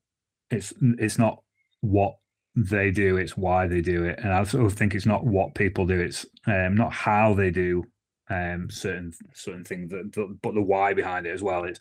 it's 0.51 0.75
it's 0.81 1.19
not 1.19 1.43
what 1.81 2.17
they 2.55 2.91
do, 2.91 3.17
it's 3.17 3.35
why 3.35 3.67
they 3.67 3.81
do 3.81 4.05
it, 4.05 4.19
and 4.23 4.31
I 4.31 4.45
sort 4.45 4.67
of 4.67 4.75
think 4.75 4.95
it's 4.95 5.07
not 5.07 5.25
what 5.25 5.55
people 5.55 5.87
do, 5.87 5.99
it's 5.99 6.27
um, 6.47 6.75
not 6.75 6.93
how 6.93 7.33
they 7.33 7.51
do 7.51 7.85
um, 8.29 8.69
certain 8.71 9.15
certain 9.33 9.65
things, 9.65 9.91
that, 9.91 10.39
but 10.43 10.55
the 10.55 10.61
why 10.61 10.93
behind 10.93 11.27
it 11.27 11.31
as 11.31 11.43
well. 11.43 11.65
It's 11.65 11.81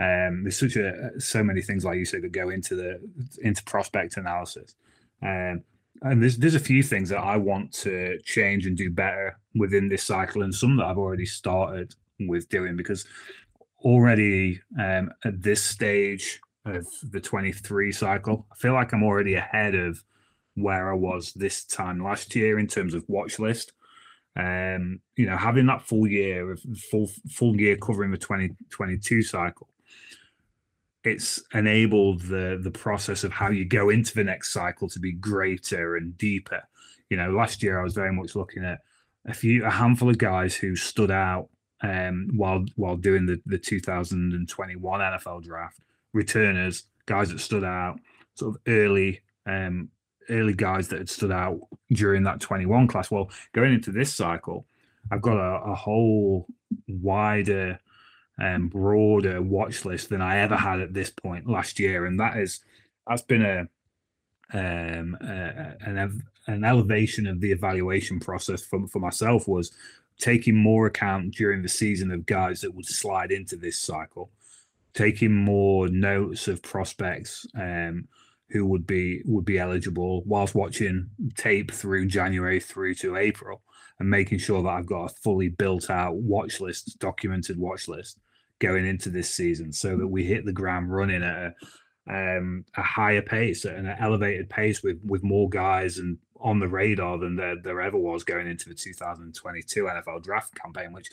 um, 0.00 0.44
there's 0.44 0.58
such 0.58 0.76
a 0.76 1.10
so 1.20 1.44
many 1.44 1.60
things 1.60 1.84
like 1.84 1.98
you 1.98 2.06
said 2.06 2.22
that 2.22 2.32
go 2.32 2.48
into 2.48 2.74
the 2.74 3.00
into 3.42 3.62
prospect 3.64 4.16
analysis. 4.16 4.74
Um, 5.22 5.62
and 6.02 6.22
there's 6.22 6.38
there's 6.38 6.54
a 6.54 6.60
few 6.60 6.82
things 6.82 7.10
that 7.10 7.18
I 7.18 7.36
want 7.36 7.72
to 7.74 8.18
change 8.24 8.66
and 8.66 8.76
do 8.76 8.90
better 8.90 9.38
within 9.54 9.90
this 9.90 10.04
cycle, 10.04 10.42
and 10.42 10.54
some 10.54 10.76
that 10.78 10.86
I've 10.86 10.96
already 10.96 11.26
started 11.26 11.94
with 12.18 12.48
doing 12.48 12.76
because 12.76 13.04
already 13.80 14.62
um, 14.78 15.12
at 15.26 15.42
this 15.42 15.62
stage 15.62 16.40
of 16.64 16.86
the 17.10 17.20
23 17.20 17.92
cycle, 17.92 18.46
I 18.50 18.54
feel 18.56 18.72
like 18.72 18.92
I'm 18.92 19.02
already 19.02 19.34
ahead 19.34 19.74
of 19.74 20.02
where 20.54 20.90
I 20.90 20.94
was 20.94 21.32
this 21.34 21.64
time 21.64 22.02
last 22.02 22.34
year 22.34 22.58
in 22.58 22.66
terms 22.66 22.94
of 22.94 23.04
watch 23.06 23.38
list. 23.38 23.72
Um, 24.36 25.00
you 25.16 25.26
know, 25.26 25.36
having 25.36 25.66
that 25.66 25.82
full 25.82 26.06
year 26.06 26.52
of 26.52 26.62
full 26.90 27.10
full 27.32 27.60
year 27.60 27.76
covering 27.76 28.12
the 28.12 28.16
2022 28.16 29.22
cycle, 29.22 29.68
it's 31.04 31.42
enabled 31.54 32.20
the 32.22 32.60
the 32.62 32.70
process 32.70 33.24
of 33.24 33.32
how 33.32 33.50
you 33.50 33.64
go 33.64 33.90
into 33.90 34.14
the 34.14 34.24
next 34.24 34.52
cycle 34.52 34.88
to 34.88 35.00
be 35.00 35.12
greater 35.12 35.96
and 35.96 36.16
deeper. 36.18 36.62
You 37.08 37.16
know, 37.16 37.30
last 37.30 37.62
year 37.62 37.80
I 37.80 37.82
was 37.82 37.94
very 37.94 38.12
much 38.12 38.36
looking 38.36 38.64
at 38.64 38.80
a 39.26 39.34
few 39.34 39.64
a 39.64 39.70
handful 39.70 40.10
of 40.10 40.18
guys 40.18 40.54
who 40.54 40.76
stood 40.76 41.10
out 41.10 41.48
um, 41.82 42.28
while 42.34 42.64
while 42.76 42.96
doing 42.96 43.26
the 43.26 43.40
the 43.46 43.58
2021 43.58 45.00
NFL 45.00 45.42
draft. 45.42 45.80
Returners, 46.12 46.84
guys 47.06 47.30
that 47.30 47.40
stood 47.40 47.64
out, 47.64 47.98
sort 48.34 48.56
of 48.56 48.60
early 48.66 49.20
um, 49.46 49.88
early 50.28 50.52
guys 50.52 50.88
that 50.88 50.98
had 50.98 51.08
stood 51.08 51.32
out 51.32 51.60
during 51.92 52.24
that 52.24 52.40
21 52.40 52.86
class. 52.88 53.10
Well, 53.10 53.30
going 53.52 53.72
into 53.72 53.90
this 53.90 54.14
cycle, 54.14 54.66
I've 55.10 55.22
got 55.22 55.36
a, 55.36 55.70
a 55.70 55.74
whole 55.74 56.46
wider 56.88 57.78
um, 58.40 58.68
broader 58.68 59.42
watch 59.42 59.84
list 59.84 60.08
than 60.08 60.22
I 60.22 60.38
ever 60.38 60.56
had 60.56 60.80
at 60.80 60.94
this 60.94 61.10
point 61.10 61.46
last 61.46 61.78
year, 61.78 62.06
and 62.06 62.18
that 62.20 62.38
is 62.38 62.60
that's 63.06 63.22
been 63.22 63.44
a 63.44 63.68
um, 64.52 65.16
uh, 65.22 65.74
an 65.86 66.22
an 66.46 66.64
elevation 66.64 67.26
of 67.26 67.40
the 67.40 67.52
evaluation 67.52 68.18
process 68.18 68.62
for 68.62 68.86
for 68.88 68.98
myself 68.98 69.46
was 69.46 69.72
taking 70.18 70.56
more 70.56 70.86
account 70.86 71.34
during 71.34 71.62
the 71.62 71.68
season 71.68 72.10
of 72.10 72.26
guys 72.26 72.60
that 72.60 72.74
would 72.74 72.86
slide 72.86 73.30
into 73.30 73.56
this 73.56 73.78
cycle, 73.78 74.30
taking 74.94 75.34
more 75.34 75.88
notes 75.88 76.48
of 76.48 76.62
prospects 76.62 77.46
um, 77.54 78.08
who 78.48 78.64
would 78.66 78.86
be 78.86 79.22
would 79.26 79.44
be 79.44 79.58
eligible 79.58 80.22
whilst 80.24 80.54
watching 80.54 81.10
tape 81.36 81.70
through 81.70 82.06
January 82.06 82.58
through 82.58 82.94
to 82.94 83.16
April 83.16 83.62
and 83.98 84.08
making 84.08 84.38
sure 84.38 84.62
that 84.62 84.70
I've 84.70 84.86
got 84.86 85.10
a 85.10 85.14
fully 85.22 85.48
built 85.48 85.90
out 85.90 86.16
watch 86.16 86.58
list, 86.58 86.98
documented 86.98 87.58
watch 87.58 87.86
list 87.86 88.18
going 88.60 88.86
into 88.86 89.10
this 89.10 89.30
season 89.30 89.72
so 89.72 89.96
that 89.96 90.06
we 90.06 90.24
hit 90.24 90.44
the 90.44 90.52
ground 90.52 90.92
running 90.92 91.22
at 91.22 91.54
a, 92.08 92.38
um, 92.38 92.64
a 92.76 92.82
higher 92.82 93.22
pace, 93.22 93.64
at 93.64 93.76
an 93.76 93.86
elevated 93.98 94.48
pace 94.48 94.82
with 94.82 95.00
with 95.04 95.22
more 95.22 95.48
guys 95.48 95.98
and 95.98 96.18
on 96.40 96.58
the 96.58 96.68
radar 96.68 97.18
than 97.18 97.36
there, 97.36 97.56
there 97.56 97.80
ever 97.80 97.98
was 97.98 98.24
going 98.24 98.46
into 98.46 98.68
the 98.68 98.74
2022 98.74 99.84
NFL 99.84 100.22
draft 100.22 100.54
campaign, 100.54 100.92
which 100.92 101.08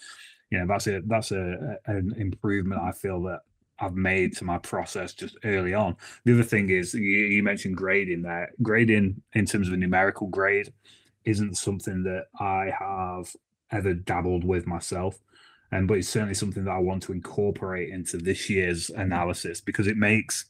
you 0.49 0.59
know 0.59 0.65
that's 0.67 0.87
a 0.87 1.01
that's 1.05 1.31
a, 1.31 1.77
an 1.87 2.13
improvement 2.17 2.81
I 2.81 2.91
feel 2.91 3.21
that 3.23 3.41
I've 3.79 3.95
made 3.95 4.35
to 4.37 4.45
my 4.45 4.57
process 4.57 5.13
just 5.13 5.37
early 5.43 5.73
on. 5.73 5.95
The 6.25 6.33
other 6.33 6.43
thing 6.43 6.69
is 6.69 6.93
you, 6.93 7.01
you 7.01 7.43
mentioned 7.43 7.77
grading 7.77 8.23
there. 8.23 8.51
Grading 8.61 9.21
in 9.33 9.45
terms 9.45 9.67
of 9.67 9.73
a 9.73 9.77
numerical 9.77 10.27
grade 10.27 10.73
isn't 11.25 11.57
something 11.57 12.03
that 12.03 12.27
I 12.39 12.71
have 12.77 13.35
ever 13.71 13.93
dabbled 13.93 14.43
with 14.43 14.65
myself. 14.65 15.19
Um, 15.71 15.85
but 15.85 15.97
it's 15.97 16.09
certainly 16.09 16.33
something 16.33 16.63
that 16.63 16.71
I 16.71 16.79
want 16.79 17.03
to 17.03 17.11
incorporate 17.11 17.89
into 17.89 18.17
this 18.17 18.49
year's 18.49 18.89
analysis 18.89 19.59
because 19.59 19.87
it 19.87 19.97
makes 19.97 20.45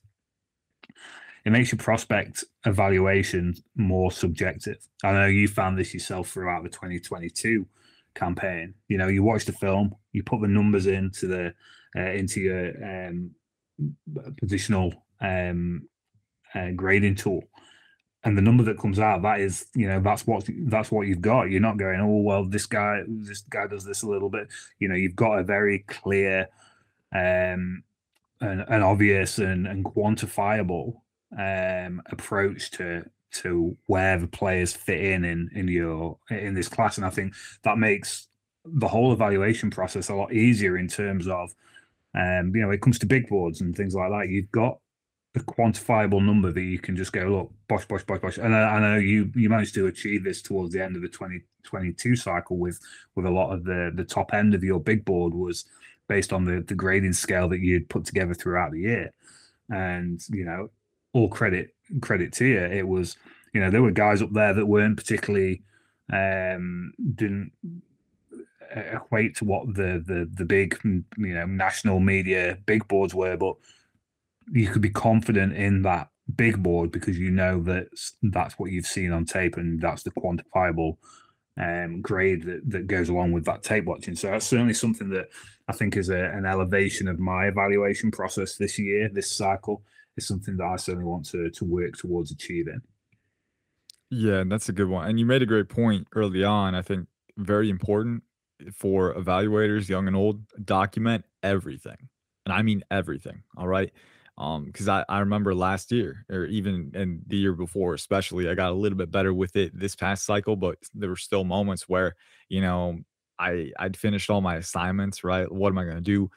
it 1.45 1.51
makes 1.51 1.71
your 1.71 1.79
prospect 1.79 2.43
evaluation 2.65 3.55
more 3.75 4.11
subjective. 4.11 4.77
I 5.03 5.13
know 5.13 5.27
you 5.27 5.47
found 5.47 5.77
this 5.77 5.93
yourself 5.93 6.29
throughout 6.29 6.63
the 6.63 6.69
2022 6.69 7.65
campaign. 8.15 8.73
You 8.89 8.97
know, 8.97 9.07
you 9.07 9.23
watch 9.23 9.45
the 9.45 9.53
film, 9.53 9.95
you 10.11 10.23
put 10.23 10.41
the 10.41 10.49
numbers 10.49 10.87
into 10.87 11.27
the 11.27 11.53
uh, 11.95 12.11
into 12.11 12.41
your 12.41 12.67
um, 12.83 13.31
positional 14.43 14.93
um, 15.21 15.87
uh, 16.53 16.71
grading 16.75 17.15
tool, 17.15 17.43
and 18.27 18.37
the 18.37 18.41
number 18.41 18.61
that 18.63 18.77
comes 18.77 18.99
out 18.99 19.21
that 19.21 19.39
is 19.39 19.67
you 19.73 19.87
know 19.87 20.01
that's 20.01 20.27
what 20.27 20.43
that's 20.65 20.91
what 20.91 21.07
you've 21.07 21.21
got. 21.21 21.49
You're 21.49 21.61
not 21.61 21.77
going 21.77 22.01
oh 22.01 22.17
well 22.17 22.43
this 22.43 22.65
guy 22.65 23.01
this 23.07 23.41
guy 23.49 23.67
does 23.67 23.85
this 23.85 24.01
a 24.01 24.09
little 24.09 24.29
bit. 24.29 24.49
You 24.79 24.89
know 24.89 24.95
you've 24.95 25.15
got 25.15 25.39
a 25.39 25.43
very 25.43 25.79
clear 25.87 26.49
um 27.15 27.83
and, 28.41 28.65
and 28.67 28.83
obvious 28.83 29.37
and, 29.37 29.65
and 29.65 29.85
quantifiable 29.85 30.95
um 31.39 32.01
approach 32.07 32.69
to 32.71 33.09
to 33.31 33.77
where 33.85 34.19
the 34.19 34.27
players 34.27 34.73
fit 34.73 34.99
in 34.99 35.23
in 35.23 35.49
in 35.55 35.69
your 35.69 36.17
in 36.29 36.53
this 36.53 36.67
class. 36.67 36.97
And 36.97 37.05
i 37.05 37.09
think 37.09 37.33
that 37.63 37.77
makes 37.77 38.27
the 38.65 38.89
whole 38.89 39.13
evaluation 39.13 39.69
process 39.69 40.09
a 40.09 40.15
lot 40.15 40.33
easier 40.33 40.77
in 40.77 40.89
terms 40.89 41.29
of 41.29 41.55
um 42.13 42.53
you 42.53 42.61
know 42.61 42.71
it 42.71 42.81
comes 42.81 42.99
to 42.99 43.05
big 43.05 43.29
boards 43.29 43.61
and 43.61 43.73
things 43.73 43.95
like 43.95 44.11
that 44.11 44.27
you've 44.27 44.51
got 44.51 44.79
a 45.41 45.43
quantifiable 45.43 46.23
number 46.23 46.51
that 46.51 46.61
you 46.61 46.79
can 46.79 46.95
just 46.95 47.13
go 47.13 47.23
look 47.23 47.51
bosh 47.67 47.85
bosh 47.85 48.03
bosh 48.03 48.19
bosh. 48.19 48.37
And 48.37 48.55
I, 48.55 48.75
I, 48.75 48.79
know 48.79 48.97
you 48.97 49.31
you 49.35 49.49
managed 49.49 49.73
to 49.75 49.87
achieve 49.87 50.23
this 50.23 50.41
towards 50.41 50.73
the 50.73 50.83
end 50.83 50.95
of 50.95 51.01
the 51.01 51.07
2022 51.07 52.15
cycle 52.15 52.57
with 52.57 52.79
with 53.15 53.25
a 53.25 53.29
lot 53.29 53.51
of 53.51 53.63
the 53.63 53.91
the 53.93 54.03
top 54.03 54.33
end 54.33 54.53
of 54.53 54.63
your 54.63 54.79
big 54.79 55.05
board 55.05 55.33
was 55.33 55.65
based 56.07 56.33
on 56.33 56.45
the 56.45 56.61
the 56.61 56.75
grading 56.75 57.13
scale 57.13 57.49
that 57.49 57.59
you'd 57.59 57.89
put 57.89 58.05
together 58.05 58.33
throughout 58.33 58.71
the 58.71 58.81
year. 58.81 59.13
And 59.69 60.21
you 60.29 60.45
know 60.45 60.69
all 61.13 61.29
credit 61.29 61.73
credit 62.01 62.33
to 62.33 62.45
you. 62.45 62.59
It 62.59 62.87
was 62.87 63.17
you 63.53 63.61
know 63.61 63.69
there 63.69 63.81
were 63.81 63.91
guys 63.91 64.21
up 64.21 64.33
there 64.33 64.53
that 64.53 64.65
weren't 64.65 64.97
particularly 64.97 65.63
um 66.11 66.93
didn't 67.15 67.51
equate 68.71 69.35
to 69.35 69.45
what 69.45 69.73
the 69.73 70.03
the 70.05 70.29
the 70.33 70.45
big 70.45 70.79
you 70.83 71.03
know 71.17 71.45
national 71.45 71.99
media 71.99 72.57
big 72.65 72.87
boards 72.87 73.13
were 73.13 73.37
but 73.37 73.55
you 74.51 74.67
could 74.67 74.81
be 74.81 74.89
confident 74.89 75.53
in 75.53 75.81
that 75.83 76.09
big 76.35 76.61
board 76.61 76.91
because 76.91 77.17
you 77.17 77.31
know 77.31 77.61
that 77.63 77.87
that's 78.21 78.59
what 78.59 78.71
you've 78.71 78.85
seen 78.85 79.11
on 79.11 79.25
tape 79.25 79.57
and 79.57 79.81
that's 79.81 80.03
the 80.03 80.11
quantifiable 80.11 80.97
um, 81.59 82.01
grade 82.01 82.43
that, 82.43 82.69
that 82.69 82.87
goes 82.87 83.09
along 83.09 83.31
with 83.31 83.45
that 83.45 83.63
tape 83.63 83.85
watching. 83.85 84.15
So 84.15 84.31
that's 84.31 84.45
certainly 84.45 84.73
something 84.73 85.09
that 85.09 85.29
I 85.67 85.73
think 85.73 85.97
is 85.97 86.09
a, 86.09 86.31
an 86.31 86.45
elevation 86.45 87.07
of 87.07 87.19
my 87.19 87.47
evaluation 87.47 88.11
process 88.11 88.55
this 88.55 88.77
year, 88.77 89.09
this 89.11 89.31
cycle 89.31 89.83
is 90.15 90.27
something 90.27 90.57
that 90.57 90.65
I 90.65 90.75
certainly 90.77 91.05
want 91.05 91.25
to 91.27 91.49
to 91.49 91.65
work 91.65 91.97
towards 91.97 92.31
achieving. 92.31 92.81
Yeah, 94.09 94.43
that's 94.47 94.69
a 94.69 94.73
good 94.73 94.87
one. 94.87 95.09
And 95.09 95.19
you 95.19 95.25
made 95.25 95.41
a 95.41 95.45
great 95.45 95.69
point 95.69 96.07
early 96.15 96.43
on. 96.43 96.75
I 96.75 96.81
think 96.81 97.07
very 97.37 97.69
important 97.69 98.23
for 98.73 99.13
evaluators, 99.13 99.89
young 99.89 100.07
and 100.07 100.15
old, 100.15 100.41
document 100.63 101.25
everything. 101.43 102.09
And 102.45 102.53
I 102.53 102.61
mean 102.61 102.83
everything. 102.89 103.43
All 103.57 103.67
right. 103.67 103.91
Um, 104.37 104.65
because 104.65 104.87
I, 104.87 105.03
I 105.09 105.19
remember 105.19 105.55
last 105.55 105.91
year 105.91 106.23
or 106.29 106.45
even 106.45 106.91
in 106.93 107.21
the 107.25 107.37
year 107.37 107.53
before, 107.53 107.95
especially, 107.95 108.47
I 108.49 108.53
got 108.53 108.71
a 108.71 108.75
little 108.75 108.97
bit 108.97 109.09
better 109.09 109.33
with 109.33 109.55
it 109.55 109.77
this 109.77 109.95
past 109.95 110.25
cycle, 110.25 110.55
but 110.55 110.77
there 110.93 111.09
were 111.09 111.15
still 111.15 111.43
moments 111.43 111.89
where, 111.89 112.15
you 112.47 112.61
know, 112.61 112.99
I 113.39 113.71
I'd 113.79 113.97
finished 113.97 114.29
all 114.29 114.41
my 114.41 114.55
assignments, 114.57 115.23
right? 115.23 115.51
What 115.51 115.69
am 115.69 115.77
I 115.79 115.85
gonna 115.85 116.01
do? 116.01 116.29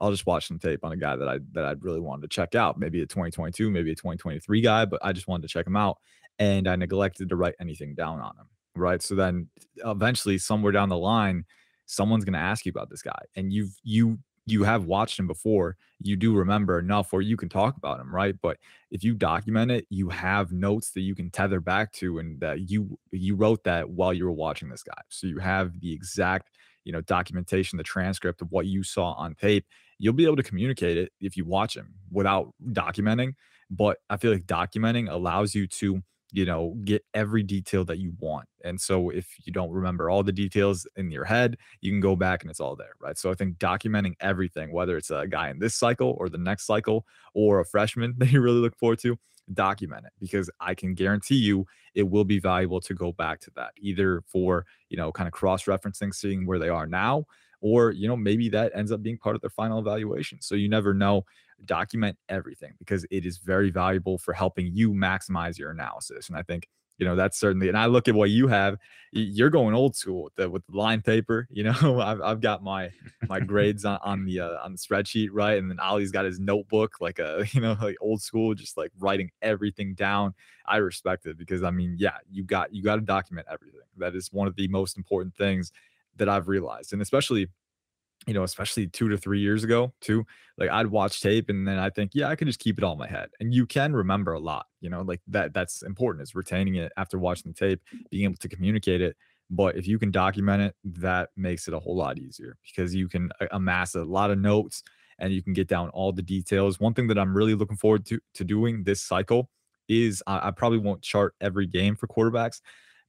I'll 0.00 0.10
just 0.10 0.26
watch 0.26 0.48
some 0.48 0.58
tape 0.58 0.84
on 0.84 0.92
a 0.92 0.96
guy 0.96 1.16
that 1.16 1.28
I 1.28 1.38
that 1.52 1.64
I'd 1.64 1.84
really 1.84 2.00
wanted 2.00 2.22
to 2.22 2.34
check 2.34 2.54
out, 2.54 2.78
maybe 2.78 3.00
a 3.02 3.06
2022, 3.06 3.70
maybe 3.70 3.92
a 3.92 3.94
2023 3.94 4.60
guy, 4.60 4.84
but 4.84 5.00
I 5.04 5.12
just 5.12 5.28
wanted 5.28 5.42
to 5.42 5.52
check 5.52 5.66
him 5.66 5.76
out. 5.76 5.98
And 6.38 6.66
I 6.68 6.74
neglected 6.76 7.28
to 7.28 7.36
write 7.36 7.54
anything 7.60 7.94
down 7.94 8.20
on 8.20 8.36
him. 8.36 8.48
Right. 8.76 9.00
So 9.00 9.14
then 9.14 9.48
eventually 9.84 10.38
somewhere 10.38 10.72
down 10.72 10.88
the 10.88 10.98
line, 10.98 11.44
someone's 11.86 12.24
gonna 12.24 12.38
ask 12.38 12.66
you 12.66 12.70
about 12.70 12.90
this 12.90 13.02
guy. 13.02 13.20
And 13.36 13.52
you've 13.52 13.76
you 13.84 14.18
you 14.46 14.64
have 14.64 14.84
watched 14.84 15.18
him 15.18 15.26
before, 15.26 15.76
you 16.00 16.16
do 16.16 16.34
remember 16.34 16.78
enough 16.78 17.12
where 17.12 17.22
you 17.22 17.36
can 17.36 17.48
talk 17.48 17.76
about 17.76 18.00
him, 18.00 18.14
right? 18.14 18.34
But 18.40 18.58
if 18.90 19.02
you 19.02 19.14
document 19.14 19.70
it, 19.70 19.86
you 19.88 20.10
have 20.10 20.52
notes 20.52 20.90
that 20.90 21.00
you 21.00 21.14
can 21.14 21.30
tether 21.30 21.60
back 21.60 21.92
to 21.92 22.18
and 22.18 22.38
that 22.40 22.68
you 22.68 22.98
you 23.10 23.36
wrote 23.36 23.64
that 23.64 23.88
while 23.88 24.12
you 24.12 24.24
were 24.24 24.32
watching 24.32 24.68
this 24.68 24.82
guy. 24.82 25.00
So 25.08 25.26
you 25.26 25.38
have 25.38 25.80
the 25.80 25.92
exact, 25.92 26.50
you 26.84 26.92
know, 26.92 27.00
documentation, 27.00 27.78
the 27.78 27.84
transcript 27.84 28.42
of 28.42 28.50
what 28.50 28.66
you 28.66 28.82
saw 28.82 29.12
on 29.12 29.34
tape. 29.34 29.66
You'll 29.98 30.12
be 30.12 30.26
able 30.26 30.36
to 30.36 30.42
communicate 30.42 30.98
it 30.98 31.12
if 31.20 31.36
you 31.36 31.44
watch 31.44 31.76
him 31.76 31.94
without 32.10 32.52
documenting. 32.70 33.34
But 33.70 33.98
I 34.10 34.18
feel 34.18 34.32
like 34.32 34.44
documenting 34.44 35.10
allows 35.10 35.54
you 35.54 35.66
to 35.68 36.02
you 36.34 36.44
know, 36.44 36.76
get 36.84 37.04
every 37.14 37.44
detail 37.44 37.84
that 37.84 37.98
you 37.98 38.12
want. 38.18 38.48
And 38.64 38.80
so 38.80 39.08
if 39.08 39.28
you 39.44 39.52
don't 39.52 39.70
remember 39.70 40.10
all 40.10 40.24
the 40.24 40.32
details 40.32 40.84
in 40.96 41.12
your 41.12 41.24
head, 41.24 41.56
you 41.80 41.92
can 41.92 42.00
go 42.00 42.16
back 42.16 42.42
and 42.42 42.50
it's 42.50 42.58
all 42.58 42.74
there, 42.74 42.94
right? 43.00 43.16
So 43.16 43.30
I 43.30 43.34
think 43.34 43.58
documenting 43.58 44.14
everything, 44.20 44.72
whether 44.72 44.96
it's 44.96 45.12
a 45.12 45.28
guy 45.28 45.50
in 45.50 45.60
this 45.60 45.76
cycle 45.76 46.16
or 46.18 46.28
the 46.28 46.38
next 46.38 46.66
cycle 46.66 47.06
or 47.34 47.60
a 47.60 47.64
freshman 47.64 48.14
that 48.18 48.32
you 48.32 48.40
really 48.40 48.58
look 48.58 48.76
forward 48.76 48.98
to, 49.00 49.16
document 49.52 50.06
it 50.06 50.12
because 50.18 50.50
I 50.58 50.74
can 50.74 50.94
guarantee 50.94 51.36
you 51.36 51.66
it 51.94 52.08
will 52.08 52.24
be 52.24 52.40
valuable 52.40 52.80
to 52.80 52.94
go 52.94 53.12
back 53.12 53.40
to 53.40 53.50
that 53.56 53.72
either 53.76 54.22
for, 54.26 54.64
you 54.88 54.96
know, 54.96 55.12
kind 55.12 55.28
of 55.28 55.34
cross 55.34 55.64
referencing, 55.66 56.14
seeing 56.14 56.46
where 56.46 56.58
they 56.58 56.70
are 56.70 56.86
now, 56.86 57.26
or, 57.60 57.92
you 57.92 58.08
know, 58.08 58.16
maybe 58.16 58.48
that 58.48 58.72
ends 58.74 58.90
up 58.90 59.02
being 59.02 59.18
part 59.18 59.36
of 59.36 59.42
their 59.42 59.50
final 59.50 59.78
evaluation. 59.78 60.40
So 60.40 60.54
you 60.54 60.68
never 60.68 60.94
know 60.94 61.26
document 61.66 62.16
everything 62.28 62.72
because 62.78 63.04
it 63.10 63.26
is 63.26 63.38
very 63.38 63.70
valuable 63.70 64.18
for 64.18 64.32
helping 64.32 64.70
you 64.72 64.92
maximize 64.92 65.58
your 65.58 65.70
analysis. 65.70 66.28
And 66.28 66.36
I 66.36 66.42
think 66.42 66.68
you 66.98 67.06
know 67.06 67.16
that's 67.16 67.38
certainly 67.38 67.68
and 67.68 67.76
i 67.76 67.86
look 67.86 68.08
at 68.08 68.14
what 68.14 68.30
you 68.30 68.46
have 68.46 68.76
you're 69.12 69.50
going 69.50 69.74
old 69.74 69.96
school 69.96 70.24
with 70.24 70.34
the 70.36 70.48
with 70.48 70.64
the 70.66 70.76
line 70.76 71.02
paper 71.02 71.46
you 71.50 71.64
know 71.64 72.00
i've, 72.00 72.20
I've 72.20 72.40
got 72.40 72.62
my 72.62 72.90
my 73.28 73.40
grades 73.40 73.84
on, 73.84 73.98
on 74.02 74.24
the 74.24 74.40
uh, 74.40 74.58
on 74.62 74.72
the 74.72 74.78
spreadsheet 74.78 75.28
right 75.32 75.58
and 75.58 75.70
then 75.70 75.80
oli's 75.80 76.12
got 76.12 76.24
his 76.24 76.38
notebook 76.38 77.00
like 77.00 77.18
a 77.18 77.44
you 77.52 77.60
know 77.60 77.76
like 77.80 77.96
old 78.00 78.22
school 78.22 78.54
just 78.54 78.76
like 78.76 78.92
writing 78.98 79.30
everything 79.42 79.94
down 79.94 80.34
i 80.66 80.76
respect 80.76 81.26
it 81.26 81.36
because 81.36 81.62
i 81.62 81.70
mean 81.70 81.96
yeah 81.98 82.18
you 82.30 82.44
got 82.44 82.72
you 82.72 82.82
got 82.82 82.96
to 82.96 83.02
document 83.02 83.46
everything 83.50 83.80
that 83.96 84.14
is 84.14 84.32
one 84.32 84.46
of 84.46 84.56
the 84.56 84.68
most 84.68 84.96
important 84.96 85.34
things 85.34 85.72
that 86.16 86.28
i've 86.28 86.48
realized 86.48 86.92
and 86.92 87.02
especially 87.02 87.48
you 88.26 88.34
know, 88.34 88.42
especially 88.42 88.86
two 88.86 89.08
to 89.08 89.18
three 89.18 89.40
years 89.40 89.64
ago, 89.64 89.92
too. 90.00 90.24
Like 90.56 90.70
I'd 90.70 90.86
watch 90.86 91.20
tape 91.20 91.50
and 91.50 91.66
then 91.66 91.78
I 91.78 91.90
think, 91.90 92.12
yeah, 92.14 92.28
I 92.28 92.36
can 92.36 92.46
just 92.46 92.60
keep 92.60 92.78
it 92.78 92.84
all 92.84 92.92
in 92.92 92.98
my 92.98 93.08
head. 93.08 93.28
And 93.40 93.52
you 93.52 93.66
can 93.66 93.92
remember 93.92 94.32
a 94.32 94.40
lot, 94.40 94.66
you 94.80 94.88
know, 94.88 95.02
like 95.02 95.20
that 95.28 95.52
that's 95.52 95.82
important 95.82 96.22
is 96.22 96.34
retaining 96.34 96.76
it 96.76 96.92
after 96.96 97.18
watching 97.18 97.52
the 97.52 97.58
tape, 97.58 97.82
being 98.10 98.24
able 98.24 98.36
to 98.36 98.48
communicate 98.48 99.00
it. 99.00 99.16
But 99.50 99.76
if 99.76 99.86
you 99.86 99.98
can 99.98 100.10
document 100.10 100.62
it, 100.62 100.74
that 100.84 101.30
makes 101.36 101.68
it 101.68 101.74
a 101.74 101.78
whole 101.78 101.96
lot 101.96 102.18
easier 102.18 102.56
because 102.64 102.94
you 102.94 103.08
can 103.08 103.30
uh, 103.40 103.46
amass 103.50 103.94
a 103.94 104.04
lot 104.04 104.30
of 104.30 104.38
notes 104.38 104.82
and 105.18 105.32
you 105.32 105.42
can 105.42 105.52
get 105.52 105.68
down 105.68 105.90
all 105.90 106.12
the 106.12 106.22
details. 106.22 106.80
One 106.80 106.94
thing 106.94 107.08
that 107.08 107.18
I'm 107.18 107.36
really 107.36 107.54
looking 107.54 107.76
forward 107.76 108.06
to 108.06 108.20
to 108.34 108.44
doing 108.44 108.84
this 108.84 109.02
cycle 109.02 109.50
is 109.88 110.22
I, 110.26 110.48
I 110.48 110.50
probably 110.50 110.78
won't 110.78 111.02
chart 111.02 111.34
every 111.40 111.66
game 111.66 111.94
for 111.94 112.06
quarterbacks, 112.06 112.60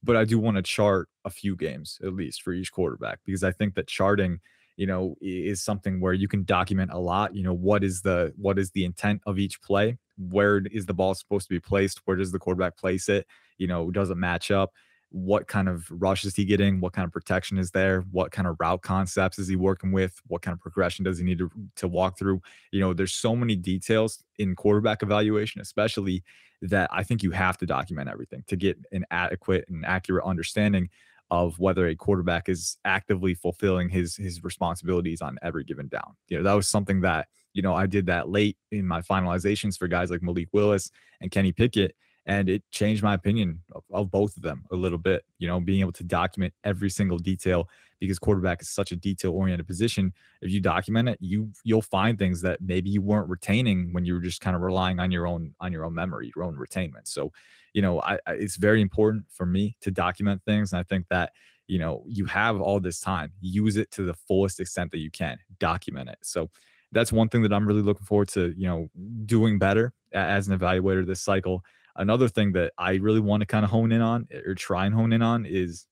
but 0.02 0.16
I 0.16 0.24
do 0.24 0.38
want 0.38 0.56
to 0.56 0.62
chart 0.62 1.08
a 1.24 1.30
few 1.30 1.56
games 1.56 1.98
at 2.04 2.12
least 2.12 2.42
for 2.42 2.52
each 2.52 2.70
quarterback 2.70 3.20
because 3.24 3.44
I 3.44 3.52
think 3.52 3.76
that 3.76 3.86
charting– 3.86 4.40
you 4.76 4.86
know 4.86 5.16
is 5.20 5.62
something 5.62 6.00
where 6.00 6.12
you 6.12 6.28
can 6.28 6.44
document 6.44 6.92
a 6.92 6.98
lot 6.98 7.34
you 7.34 7.42
know 7.42 7.54
what 7.54 7.82
is 7.82 8.02
the 8.02 8.32
what 8.36 8.58
is 8.58 8.70
the 8.70 8.84
intent 8.84 9.22
of 9.26 9.38
each 9.38 9.60
play? 9.62 9.98
Where 10.18 10.58
is 10.70 10.86
the 10.86 10.94
ball 10.94 11.14
supposed 11.14 11.48
to 11.48 11.54
be 11.54 11.60
placed? 11.60 12.00
Where 12.04 12.16
does 12.16 12.32
the 12.32 12.38
quarterback 12.38 12.76
place 12.76 13.08
it? 13.08 13.26
You 13.58 13.66
know 13.66 13.90
does 13.90 14.10
it 14.10 14.16
match 14.16 14.50
up? 14.50 14.72
What 15.10 15.46
kind 15.46 15.68
of 15.68 15.86
rush 15.90 16.24
is 16.24 16.34
he 16.34 16.44
getting? 16.44 16.80
What 16.80 16.92
kind 16.92 17.06
of 17.06 17.12
protection 17.12 17.58
is 17.58 17.70
there? 17.70 18.02
What 18.10 18.32
kind 18.32 18.48
of 18.48 18.56
route 18.58 18.82
concepts 18.82 19.38
is 19.38 19.48
he 19.48 19.56
working 19.56 19.92
with? 19.92 20.20
What 20.26 20.42
kind 20.42 20.52
of 20.52 20.60
progression 20.60 21.04
does 21.04 21.18
he 21.18 21.24
need 21.24 21.38
to, 21.38 21.50
to 21.76 21.88
walk 21.88 22.18
through? 22.18 22.42
You 22.72 22.80
know 22.80 22.92
there's 22.92 23.12
so 23.12 23.34
many 23.34 23.56
details 23.56 24.24
in 24.38 24.54
quarterback 24.54 25.02
evaluation 25.02 25.60
especially 25.60 26.22
that 26.62 26.88
i 26.92 27.02
think 27.02 27.22
you 27.22 27.30
have 27.30 27.58
to 27.58 27.66
document 27.66 28.08
everything 28.08 28.42
to 28.46 28.56
get 28.56 28.78
an 28.92 29.04
adequate 29.10 29.64
and 29.68 29.84
accurate 29.84 30.24
understanding 30.24 30.88
of 31.30 31.58
whether 31.58 31.86
a 31.88 31.96
quarterback 31.96 32.48
is 32.48 32.78
actively 32.84 33.34
fulfilling 33.34 33.88
his 33.88 34.16
his 34.16 34.44
responsibilities 34.44 35.20
on 35.20 35.38
every 35.42 35.64
given 35.64 35.88
down. 35.88 36.14
You 36.28 36.38
know, 36.38 36.44
that 36.44 36.54
was 36.54 36.68
something 36.68 37.00
that, 37.00 37.28
you 37.52 37.62
know, 37.62 37.74
I 37.74 37.86
did 37.86 38.06
that 38.06 38.28
late 38.28 38.56
in 38.70 38.86
my 38.86 39.00
finalizations 39.00 39.76
for 39.76 39.88
guys 39.88 40.10
like 40.10 40.22
Malik 40.22 40.48
Willis 40.52 40.90
and 41.20 41.30
Kenny 41.30 41.52
Pickett. 41.52 41.94
And 42.28 42.48
it 42.48 42.64
changed 42.72 43.04
my 43.04 43.14
opinion 43.14 43.60
of, 43.72 43.84
of 43.92 44.10
both 44.10 44.36
of 44.36 44.42
them 44.42 44.64
a 44.72 44.76
little 44.76 44.98
bit, 44.98 45.24
you 45.38 45.46
know, 45.46 45.60
being 45.60 45.80
able 45.80 45.92
to 45.92 46.02
document 46.04 46.52
every 46.64 46.90
single 46.90 47.18
detail 47.18 47.68
because 48.00 48.18
quarterback 48.18 48.60
is 48.60 48.68
such 48.68 48.92
a 48.92 48.96
detail 48.96 49.32
oriented 49.32 49.66
position. 49.66 50.12
If 50.42 50.50
you 50.50 50.60
document 50.60 51.08
it, 51.08 51.18
you 51.20 51.50
you'll 51.64 51.82
find 51.82 52.18
things 52.18 52.42
that 52.42 52.60
maybe 52.60 52.90
you 52.90 53.00
weren't 53.00 53.28
retaining 53.28 53.92
when 53.92 54.04
you 54.04 54.14
were 54.14 54.20
just 54.20 54.40
kind 54.40 54.56
of 54.56 54.62
relying 54.62 55.00
on 55.00 55.10
your 55.10 55.26
own 55.26 55.54
on 55.60 55.72
your 55.72 55.84
own 55.84 55.94
memory, 55.94 56.32
your 56.34 56.44
own 56.44 56.56
retainment. 56.56 57.04
So 57.06 57.32
you 57.76 57.82
know, 57.82 58.00
I, 58.00 58.14
I, 58.26 58.32
it's 58.32 58.56
very 58.56 58.80
important 58.80 59.26
for 59.30 59.44
me 59.44 59.76
to 59.82 59.90
document 59.90 60.40
things. 60.46 60.72
And 60.72 60.80
I 60.80 60.82
think 60.82 61.08
that, 61.10 61.32
you 61.68 61.78
know, 61.78 62.04
you 62.08 62.24
have 62.24 62.58
all 62.58 62.80
this 62.80 63.00
time, 63.00 63.32
use 63.42 63.76
it 63.76 63.90
to 63.90 64.02
the 64.02 64.14
fullest 64.14 64.60
extent 64.60 64.92
that 64.92 64.98
you 64.98 65.10
can, 65.10 65.36
document 65.60 66.08
it. 66.08 66.16
So 66.22 66.48
that's 66.92 67.12
one 67.12 67.28
thing 67.28 67.42
that 67.42 67.52
I'm 67.52 67.68
really 67.68 67.82
looking 67.82 68.06
forward 68.06 68.28
to, 68.28 68.54
you 68.56 68.66
know, 68.66 68.88
doing 69.26 69.58
better 69.58 69.92
as 70.14 70.48
an 70.48 70.58
evaluator 70.58 71.06
this 71.06 71.20
cycle. 71.20 71.62
Another 71.96 72.28
thing 72.28 72.52
that 72.52 72.72
I 72.78 72.94
really 72.94 73.20
want 73.20 73.42
to 73.42 73.46
kind 73.46 73.62
of 73.62 73.70
hone 73.70 73.92
in 73.92 74.00
on 74.00 74.26
er, 74.34 74.52
or 74.52 74.54
try 74.54 74.86
and 74.86 74.94
hone 74.94 75.12
in 75.12 75.20
on 75.20 75.44
is, 75.44 75.84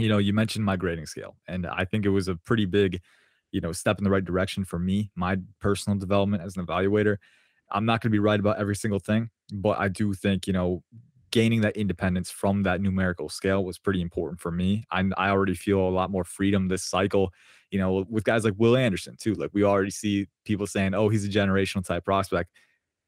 you 0.00 0.08
know, 0.08 0.18
you 0.18 0.32
mentioned 0.32 0.64
my 0.64 0.74
grading 0.74 1.06
scale, 1.06 1.36
and 1.46 1.64
I 1.64 1.84
think 1.84 2.06
it 2.06 2.10
was 2.10 2.26
a 2.26 2.34
pretty 2.34 2.64
big, 2.64 3.00
you 3.52 3.60
know, 3.60 3.70
step 3.70 3.98
in 3.98 4.04
the 4.04 4.10
right 4.10 4.24
direction 4.24 4.64
for 4.64 4.80
me, 4.80 5.12
my 5.14 5.36
personal 5.60 5.96
development 5.96 6.42
as 6.42 6.56
an 6.56 6.66
evaluator. 6.66 7.18
I'm 7.70 7.84
not 7.84 8.00
going 8.00 8.10
to 8.10 8.14
be 8.14 8.18
right 8.18 8.40
about 8.40 8.58
every 8.58 8.76
single 8.76 8.98
thing, 8.98 9.30
but 9.52 9.78
I 9.78 9.88
do 9.88 10.14
think, 10.14 10.46
you 10.46 10.52
know, 10.52 10.82
gaining 11.30 11.60
that 11.60 11.76
independence 11.76 12.30
from 12.30 12.62
that 12.62 12.80
numerical 12.80 13.28
scale 13.28 13.64
was 13.64 13.78
pretty 13.78 14.00
important 14.00 14.40
for 14.40 14.50
me. 14.50 14.84
I, 14.90 15.04
I 15.16 15.30
already 15.30 15.54
feel 15.54 15.80
a 15.80 15.90
lot 15.90 16.10
more 16.10 16.24
freedom 16.24 16.68
this 16.68 16.84
cycle, 16.84 17.32
you 17.70 17.78
know, 17.78 18.06
with 18.08 18.24
guys 18.24 18.44
like 18.44 18.54
Will 18.56 18.76
Anderson 18.76 19.16
too. 19.18 19.34
Like 19.34 19.50
we 19.52 19.62
already 19.64 19.90
see 19.90 20.28
people 20.44 20.66
saying, 20.66 20.94
oh, 20.94 21.08
he's 21.08 21.24
a 21.24 21.28
generational 21.28 21.86
type 21.86 22.04
prospect. 22.04 22.50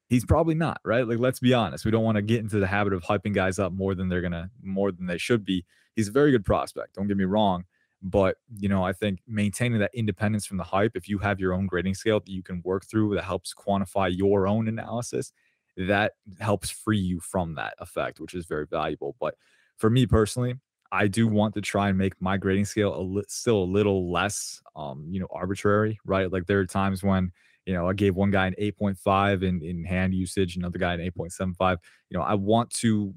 He's 0.08 0.24
probably 0.24 0.54
not, 0.54 0.80
right? 0.84 1.06
Like, 1.06 1.18
let's 1.20 1.38
be 1.38 1.54
honest. 1.54 1.84
We 1.84 1.92
don't 1.92 2.02
want 2.02 2.16
to 2.16 2.22
get 2.22 2.40
into 2.40 2.58
the 2.58 2.66
habit 2.66 2.92
of 2.92 3.02
hyping 3.02 3.32
guys 3.32 3.58
up 3.58 3.72
more 3.72 3.94
than 3.94 4.08
they're 4.08 4.20
gonna, 4.20 4.50
more 4.62 4.90
than 4.90 5.06
they 5.06 5.18
should 5.18 5.44
be. 5.44 5.64
He's 5.94 6.08
a 6.08 6.12
very 6.12 6.32
good 6.32 6.44
prospect. 6.44 6.94
Don't 6.94 7.06
get 7.06 7.16
me 7.16 7.24
wrong. 7.24 7.64
But 8.02 8.36
you 8.58 8.68
know, 8.68 8.82
I 8.84 8.92
think 8.92 9.20
maintaining 9.26 9.78
that 9.80 9.90
independence 9.94 10.46
from 10.46 10.56
the 10.56 10.64
hype, 10.64 10.92
if 10.94 11.08
you 11.08 11.18
have 11.18 11.38
your 11.40 11.52
own 11.52 11.66
grading 11.66 11.94
scale 11.94 12.20
that 12.20 12.28
you 12.30 12.42
can 12.42 12.62
work 12.64 12.86
through 12.86 13.14
that 13.14 13.24
helps 13.24 13.54
quantify 13.54 14.16
your 14.16 14.46
own 14.46 14.68
analysis, 14.68 15.32
that 15.76 16.12
helps 16.38 16.70
free 16.70 16.98
you 16.98 17.20
from 17.20 17.54
that 17.54 17.74
effect, 17.78 18.20
which 18.20 18.34
is 18.34 18.46
very 18.46 18.66
valuable. 18.66 19.16
But 19.20 19.34
for 19.76 19.90
me 19.90 20.06
personally, 20.06 20.54
I 20.92 21.06
do 21.06 21.28
want 21.28 21.54
to 21.54 21.60
try 21.60 21.88
and 21.88 21.98
make 21.98 22.20
my 22.20 22.36
grading 22.36 22.64
scale 22.64 22.94
a 22.94 23.00
li- 23.02 23.24
still 23.28 23.62
a 23.62 23.64
little 23.64 24.10
less, 24.10 24.60
um, 24.74 25.06
you 25.08 25.20
know, 25.20 25.28
arbitrary, 25.30 25.98
right? 26.04 26.30
Like 26.30 26.46
there 26.46 26.58
are 26.58 26.66
times 26.66 27.02
when, 27.02 27.30
you 27.64 27.74
know, 27.74 27.88
I 27.88 27.92
gave 27.92 28.16
one 28.16 28.30
guy 28.30 28.46
an 28.46 28.54
8.5 28.58 29.42
in, 29.42 29.62
in 29.62 29.84
hand 29.84 30.14
usage, 30.14 30.56
another 30.56 30.78
guy 30.78 30.94
an 30.94 31.00
8.75. 31.00 31.78
You 32.08 32.18
know, 32.18 32.24
I 32.24 32.34
want 32.34 32.70
to, 32.76 33.14